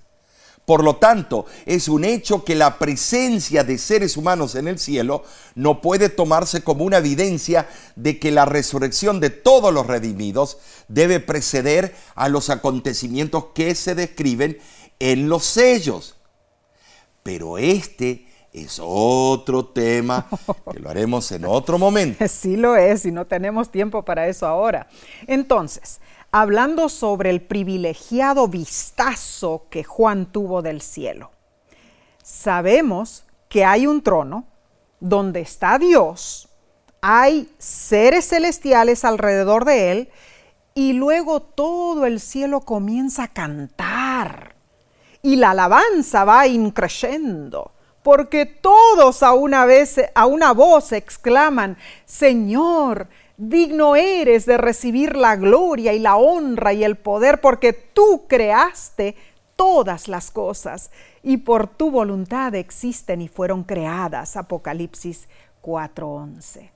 [0.64, 5.22] Por lo tanto, es un hecho que la presencia de seres humanos en el cielo
[5.54, 10.56] no puede tomarse como una evidencia de que la resurrección de todos los redimidos
[10.88, 14.58] debe preceder a los acontecimientes que se describen
[15.00, 16.16] en los sellos.
[17.22, 20.26] Pero este es otro tema
[20.72, 22.24] que lo haremos en otro momento.
[22.28, 24.86] Sí lo es y no tenemos tiempo para eso ahora.
[25.26, 26.00] Entonces,
[26.30, 31.32] hablando sobre el privilegiado vistazo que Juan tuvo del cielo,
[32.22, 34.46] sabemos que hay un trono
[35.00, 36.48] donde está Dios,
[37.00, 40.10] hay seres celestiales alrededor de él
[40.74, 44.54] y luego todo el cielo comienza a cantar
[45.22, 47.72] y la alabanza va increciendo,
[48.04, 55.36] porque todos a una vez, a una voz exclaman, Señor, digno eres de recibir la
[55.36, 59.16] gloria y la honra y el poder, porque tú creaste
[59.56, 60.90] todas las cosas
[61.22, 64.36] y por tu voluntad existen y fueron creadas.
[64.36, 65.26] Apocalipsis
[65.62, 66.72] 4:11.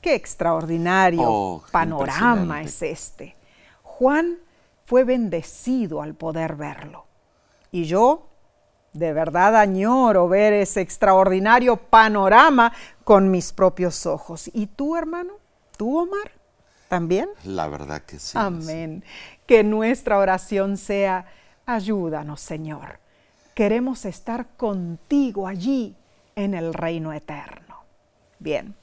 [0.00, 3.36] Qué extraordinario Oh, panorama es este.
[3.82, 4.38] Juan
[4.86, 7.04] fue bendecido al poder verlo.
[7.70, 8.29] Y yo
[8.92, 12.72] de verdad añoro ver ese extraordinario panorama
[13.04, 14.50] con mis propios ojos.
[14.52, 15.34] ¿Y tú, hermano?
[15.76, 16.32] ¿Tú, Omar?
[16.88, 17.28] ¿También?
[17.44, 18.36] La verdad que sí.
[18.36, 19.04] Amén.
[19.46, 21.26] Que nuestra oración sea,
[21.66, 22.98] ayúdanos, Señor.
[23.54, 25.94] Queremos estar contigo allí
[26.34, 27.84] en el reino eterno.
[28.38, 28.74] Bien,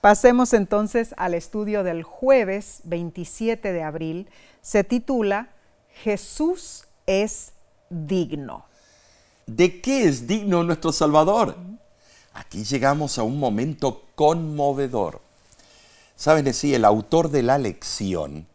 [0.00, 4.30] pasemos entonces al estudio del jueves 27 de abril.
[4.62, 5.48] Se titula
[6.02, 7.52] Jesús es
[7.90, 8.69] digno.
[9.56, 11.56] ¿De qué es digno nuestro Salvador?
[12.34, 15.20] Aquí llegamos a un momento conmovedor.
[16.14, 18.46] Saben decir, el autor de la lección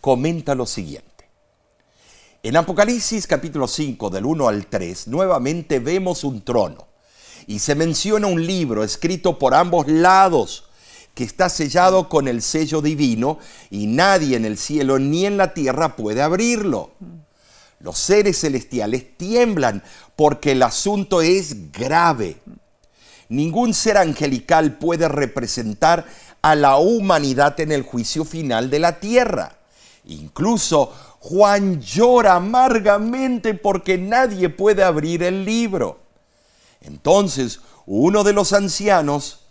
[0.00, 1.28] comenta lo siguiente.
[2.44, 6.86] En Apocalipsis capítulo 5 del 1 al 3 nuevamente vemos un trono
[7.48, 10.66] y se menciona un libro escrito por ambos lados
[11.12, 15.54] que está sellado con el sello divino y nadie en el cielo ni en la
[15.54, 16.92] tierra puede abrirlo.
[17.80, 19.82] Los seres celestiales tiemblan
[20.14, 22.36] porque el asunto es grave.
[23.30, 26.04] Ningún ser angelical puede representar
[26.42, 29.56] a la humanidad en el juicio final de la tierra.
[30.04, 36.00] Incluso Juan llora amargamente porque nadie puede abrir el libro.
[36.82, 39.46] Entonces, uno de los ancianos,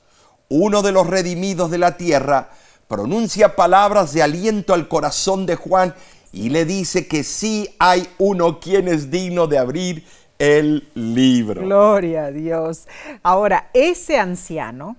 [0.49, 2.51] uno de los redimidos de la tierra,
[2.87, 5.95] pronuncia palabras de aliento al corazón de Juan
[6.31, 10.05] y le dice que sí hay uno quien es digno de abrir
[10.37, 11.61] el libro.
[11.61, 12.87] Gloria a Dios.
[13.23, 14.95] Ahora, ese anciano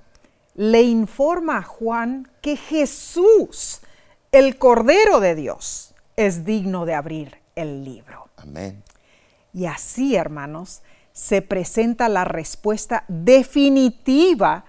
[0.54, 3.80] le informa a Juan que Jesús,
[4.32, 8.28] el Cordero de Dios, es digno de abrir el libro.
[8.36, 8.82] Amén.
[9.54, 14.64] Y así, hermanos, se presenta la respuesta definitiva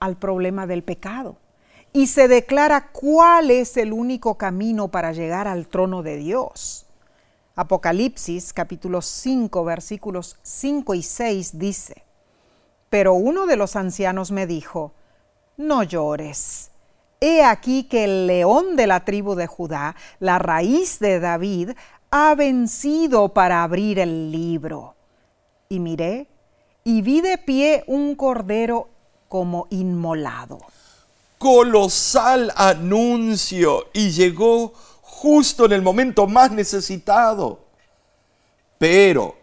[0.00, 1.38] al problema del pecado
[1.96, 6.84] y se declara cuál es el único camino para llegar al trono de Dios.
[7.54, 12.04] Apocalipsis capítulo 5 versículos 5 y 6 dice,
[12.90, 14.92] Pero uno de los ancianos me dijo,
[15.56, 16.70] No llores.
[17.18, 21.70] He aquí que el león de la tribu de Judá, la raíz de David,
[22.10, 24.96] ha vencido para abrir el libro.
[25.70, 26.28] Y miré,
[26.84, 28.90] y vi de pie un cordero
[29.28, 30.58] como inmolado
[31.38, 34.72] colosal anuncio y llegó
[35.02, 37.64] justo en el momento más necesitado.
[38.78, 39.36] Pero,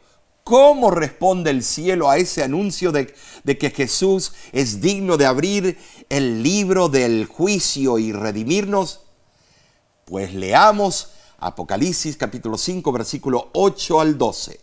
[0.44, 3.14] ¿cómo responde el cielo a ese anuncio de,
[3.44, 5.78] de, que Jesús es digno de abrir
[6.10, 9.02] el libro del juicio y redimirnos?
[10.06, 14.63] Pues leamos Apocalipsis capítulo 5 versículo 8 al 12.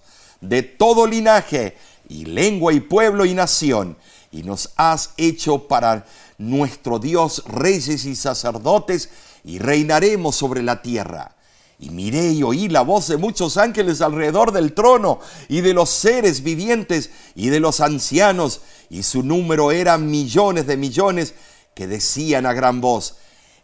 [0.41, 1.77] de todo linaje
[2.09, 3.97] y lengua y pueblo y nación,
[4.31, 6.05] y nos has hecho para
[6.37, 9.09] nuestro Dios reyes y sacerdotes,
[9.43, 11.35] y reinaremos sobre la tierra.
[11.79, 15.89] Y miré y oí la voz de muchos ángeles alrededor del trono, y de los
[15.89, 21.33] seres vivientes, y de los ancianos, y su número era millones de millones,
[21.73, 23.15] que decían a gran voz,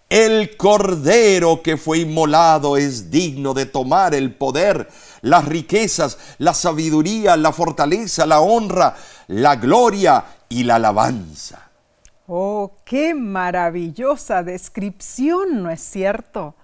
[0.10, 4.88] el cordero que fue inmolado es digno de tomar el poder,
[5.22, 8.96] las riquezas, la sabiduría, la fortaleza, la honra,
[9.28, 11.70] la gloria y la alabanza.
[12.28, 16.56] Oh, qué maravillosa descripción, ¿no es cierto?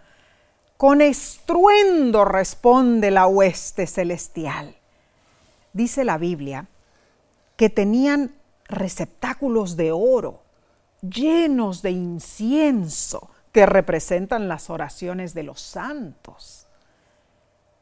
[0.77, 4.75] Con estruendo responde la hueste celestial.
[5.73, 6.67] Dice la Biblia
[7.57, 8.35] que tenían
[8.67, 10.43] receptáculos de oro
[11.01, 16.65] llenos de incienso que representan las oraciones de los santos.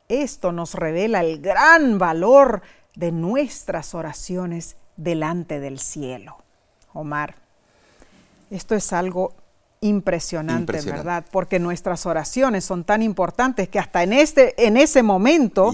[0.09, 2.61] Esto nos revela el gran valor
[2.93, 6.37] de nuestras oraciones delante del cielo.
[6.93, 7.35] Omar,
[8.49, 9.33] esto es algo
[9.79, 11.25] impresionante, ¿verdad?
[11.31, 15.71] Porque nuestras oraciones son tan importantes que hasta en, este, en ese momento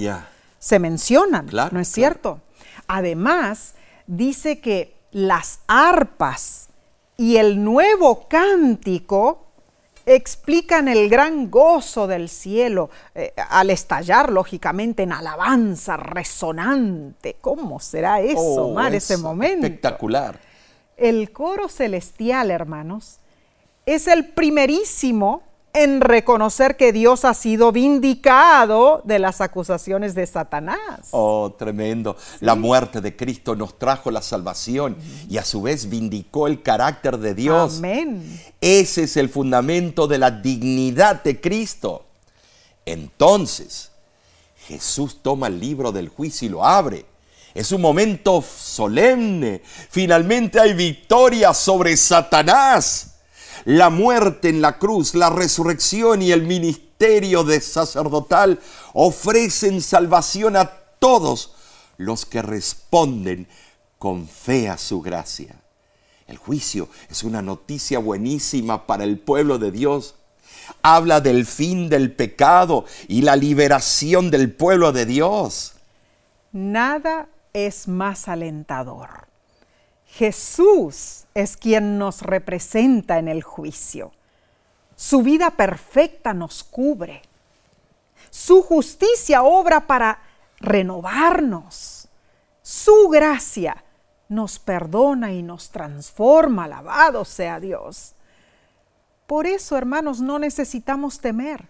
[0.59, 2.39] se mencionan, ¿no es cierto?
[2.85, 3.73] Además,
[4.05, 6.69] dice que las arpas
[7.17, 9.46] y el nuevo cántico
[10.07, 17.35] explican el gran gozo del cielo eh, al estallar lógicamente en alabanza resonante.
[17.41, 19.67] ¿Cómo será eso, oh, Mar, ese momento?
[19.67, 20.39] Espectacular.
[20.95, 23.19] El coro celestial, hermanos,
[23.85, 25.43] es el primerísimo
[25.73, 31.09] en reconocer que Dios ha sido vindicado de las acusaciones de Satanás.
[31.11, 32.17] Oh, tremendo.
[32.39, 34.97] La muerte de Cristo nos trajo la salvación
[35.29, 37.77] y a su vez vindicó el carácter de Dios.
[37.77, 38.41] Amén.
[38.59, 42.05] Ese es el fundamento de la dignidad de Cristo.
[42.85, 43.91] Entonces,
[44.67, 47.05] Jesús toma el libro del juicio y lo abre.
[47.53, 49.61] Es un momento solemne.
[49.63, 53.16] Finalmente hay victoria sobre Satanás
[53.67, 58.61] la muerte en la cruz, la resurrección y el ministerio de sacerdotal
[58.93, 61.53] ofrecen salvación a todos
[61.97, 63.45] los que responden
[63.97, 65.53] con fe a su gracia.
[66.27, 70.15] El juicio es una noticia buenísima para el pueblo de Dios.
[70.81, 75.73] Habla del fin del pecado y la liberación del pueblo de Dios.
[76.53, 79.26] Nada es más alentador
[80.17, 84.11] Jesús es quien nos representa en el juicio.
[84.95, 87.21] Su vida perfecta nos cubre.
[88.31, 90.19] Su justicia obra para
[90.59, 92.07] renovarnos.
[92.63, 93.83] Su gracia
[94.27, 96.63] nos perdona y nos transforma.
[96.63, 98.15] Alabado sea Dios.
[99.27, 101.69] Por eso, hermanos, no necesitamos temer.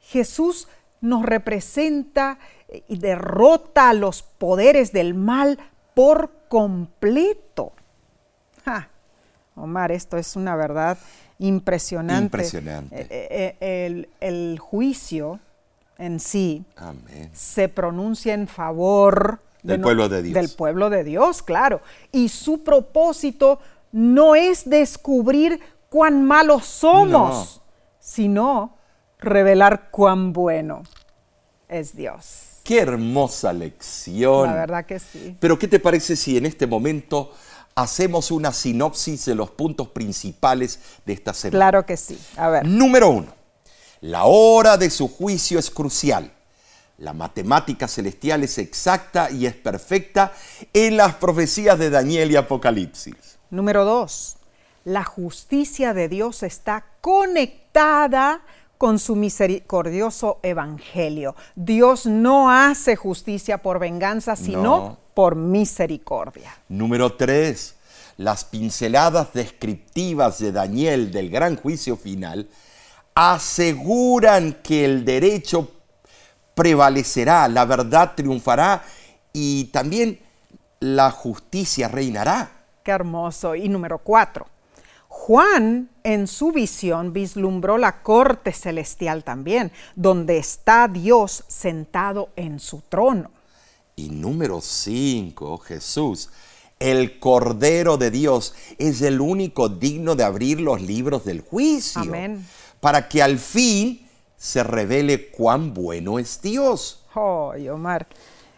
[0.00, 0.68] Jesús
[1.00, 2.38] nos representa
[2.88, 5.58] y derrota los poderes del mal
[5.98, 7.72] por completo.
[9.56, 10.96] Omar, esto es una verdad
[11.40, 12.22] impresionante.
[12.22, 13.00] Impresionante.
[13.00, 15.40] Eh, eh, eh, el, juicio
[15.98, 16.64] en sí
[17.32, 20.34] se pronuncia en favor del pueblo de Dios.
[20.34, 21.80] Del pueblo de Dios, claro.
[22.12, 23.58] Y su propósito
[23.90, 27.60] no es descubrir cuán malos somos,
[27.98, 28.76] sino
[29.18, 30.84] revelar cuán bueno
[31.66, 32.57] es Dios.
[32.68, 34.46] Qué hermosa lección.
[34.46, 35.34] La verdad que sí.
[35.40, 37.32] Pero ¿qué te parece si en este momento
[37.74, 41.58] hacemos una sinopsis de los puntos principales de esta semana?
[41.58, 42.20] Claro que sí.
[42.36, 42.66] A ver.
[42.66, 43.28] Número uno,
[44.02, 46.30] la hora de su juicio es crucial.
[46.98, 50.34] La matemática celestial es exacta y es perfecta
[50.74, 53.38] en las profecías de Daniel y Apocalipsis.
[53.48, 54.36] Número dos,
[54.84, 58.42] la justicia de Dios está conectada
[58.78, 61.34] con su misericordioso evangelio.
[61.56, 66.56] Dios no hace justicia por venganza, sino por misericordia.
[66.68, 67.74] Número tres,
[68.16, 72.48] las pinceladas descriptivas de Daniel del gran juicio final
[73.14, 75.72] aseguran que el derecho
[76.54, 78.84] prevalecerá, la verdad triunfará
[79.32, 80.20] y también
[80.80, 82.50] la justicia reinará.
[82.84, 83.54] Qué hermoso.
[83.54, 84.46] Y número cuatro,
[85.18, 92.80] Juan en su visión vislumbró la corte celestial también, donde está Dios sentado en su
[92.88, 93.30] trono.
[93.96, 96.30] Y número 5, Jesús,
[96.78, 102.00] el Cordero de Dios, es el único digno de abrir los libros del juicio.
[102.00, 102.46] Amén.
[102.80, 104.06] Para que al fin
[104.36, 107.04] se revele cuán bueno es Dios.
[107.14, 108.06] Oh, Omar,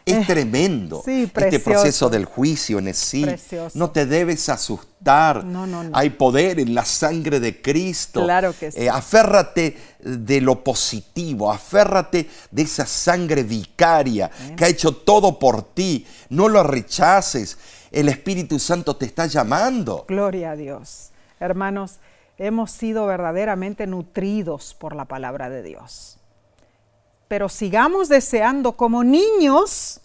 [0.05, 3.27] es eh, tremendo este proceso del juicio en sí.
[3.75, 5.45] No te debes asustar.
[5.45, 8.23] No, no, Hay poder en la sangre de Cristo.
[8.23, 8.81] Claro que sí.
[8.81, 15.63] Eh, aférrate de lo positivo, aférrate de esa sangre vicaria que ha hecho todo por
[15.63, 16.07] ti.
[16.29, 17.59] No lo rechaces.
[17.91, 20.05] El Espíritu Santo te está llamando.
[20.07, 21.11] Gloria a Dios.
[21.41, 21.99] Hermanos,
[22.39, 26.20] hemos sido verdaderamente nutridos por la palabra de Dios
[27.31, 30.01] pero sigamos deseando como niños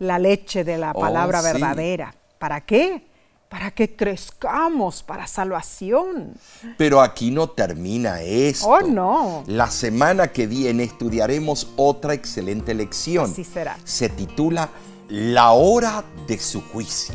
[0.00, 2.12] la leche de la oh, palabra verdadera.
[2.40, 3.06] ¿Para qué?
[3.48, 6.34] Para que crezcamos para salvación.
[6.76, 8.66] Pero aquí no termina esto.
[8.66, 9.44] Oh, no.
[9.46, 13.30] La semana que viene estudiaremos otra excelente lección.
[13.30, 13.78] Así será.
[13.84, 14.68] Se titula
[15.08, 17.14] La hora de su juicio.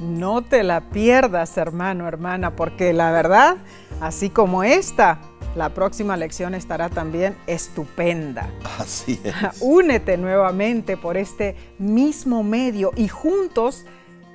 [0.00, 3.58] No te la pierdas, hermano, hermana, porque la verdad,
[4.00, 5.20] así como esta,
[5.54, 8.50] la próxima lección estará también estupenda.
[8.78, 9.34] Así es.
[9.60, 13.84] Únete nuevamente por este mismo medio y juntos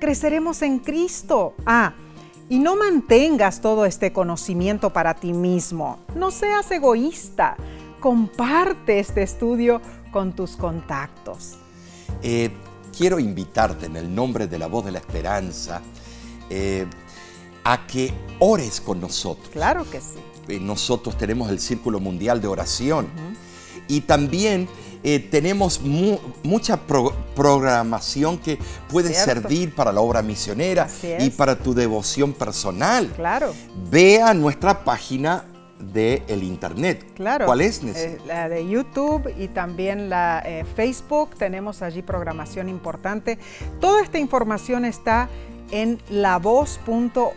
[0.00, 1.54] creceremos en Cristo.
[1.64, 1.94] Ah,
[2.48, 5.98] y no mantengas todo este conocimiento para ti mismo.
[6.14, 7.56] No seas egoísta.
[8.00, 9.80] Comparte este estudio
[10.12, 11.54] con tus contactos.
[12.22, 12.50] Eh,
[12.96, 15.80] quiero invitarte en el nombre de la voz de la esperanza
[16.50, 16.86] eh,
[17.64, 19.48] a que ores con nosotros.
[19.50, 20.20] Claro que sí.
[20.48, 23.08] Eh, nosotros tenemos el Círculo Mundial de Oración
[23.88, 24.68] y también
[25.02, 26.80] eh, tenemos mucha
[27.34, 30.88] programación que puede servir para la obra misionera
[31.18, 33.10] y para tu devoción personal.
[33.14, 33.52] Claro.
[33.90, 35.44] Ve a nuestra página
[35.78, 37.04] del el internet.
[37.14, 37.44] Claro.
[37.44, 37.82] ¿Cuál es?
[37.84, 40.42] Eh, la de YouTube y también la
[40.74, 41.36] Facebook.
[41.36, 43.38] Tenemos allí programación importante.
[43.80, 45.28] Toda esta información está
[45.70, 47.34] en lavoz.org.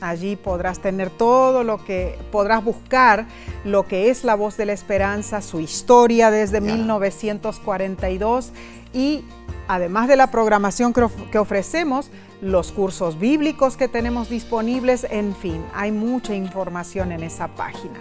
[0.00, 3.26] Allí podrás tener todo lo que podrás buscar,
[3.64, 8.52] lo que es la voz de la esperanza, su historia desde 1942
[8.92, 9.24] y
[9.68, 15.92] además de la programación que ofrecemos, los cursos bíblicos que tenemos disponibles, en fin, hay
[15.92, 18.00] mucha información en esa página.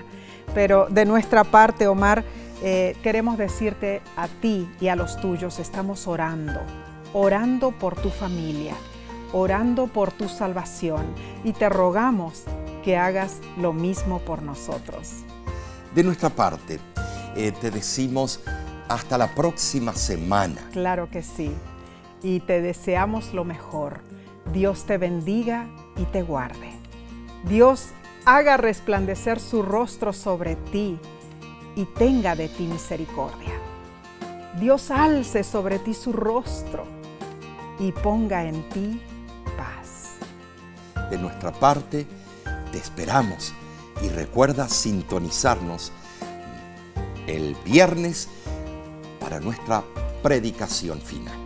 [0.53, 2.23] Pero de nuestra parte, Omar,
[2.63, 6.59] eh, queremos decirte a ti y a los tuyos, estamos orando,
[7.13, 8.73] orando por tu familia,
[9.33, 11.05] orando por tu salvación
[11.43, 12.43] y te rogamos
[12.83, 15.23] que hagas lo mismo por nosotros.
[15.93, 16.79] De nuestra parte,
[17.35, 18.41] eh, te decimos
[18.87, 20.61] hasta la próxima semana.
[20.71, 21.51] Claro que sí.
[22.21, 24.01] Y te deseamos lo mejor.
[24.51, 26.71] Dios te bendiga y te guarde.
[27.47, 27.89] Dios
[28.25, 30.99] haga resplandecer su rostro sobre ti
[31.75, 33.53] y tenga de ti misericordia.
[34.59, 36.83] Dios alce sobre ti su rostro
[37.79, 39.01] y ponga en ti.
[41.09, 42.07] De nuestra parte,
[42.71, 43.53] te esperamos
[44.03, 45.91] y recuerda sintonizarnos
[47.27, 48.27] el viernes
[49.19, 49.83] para nuestra
[50.23, 51.38] predicación final.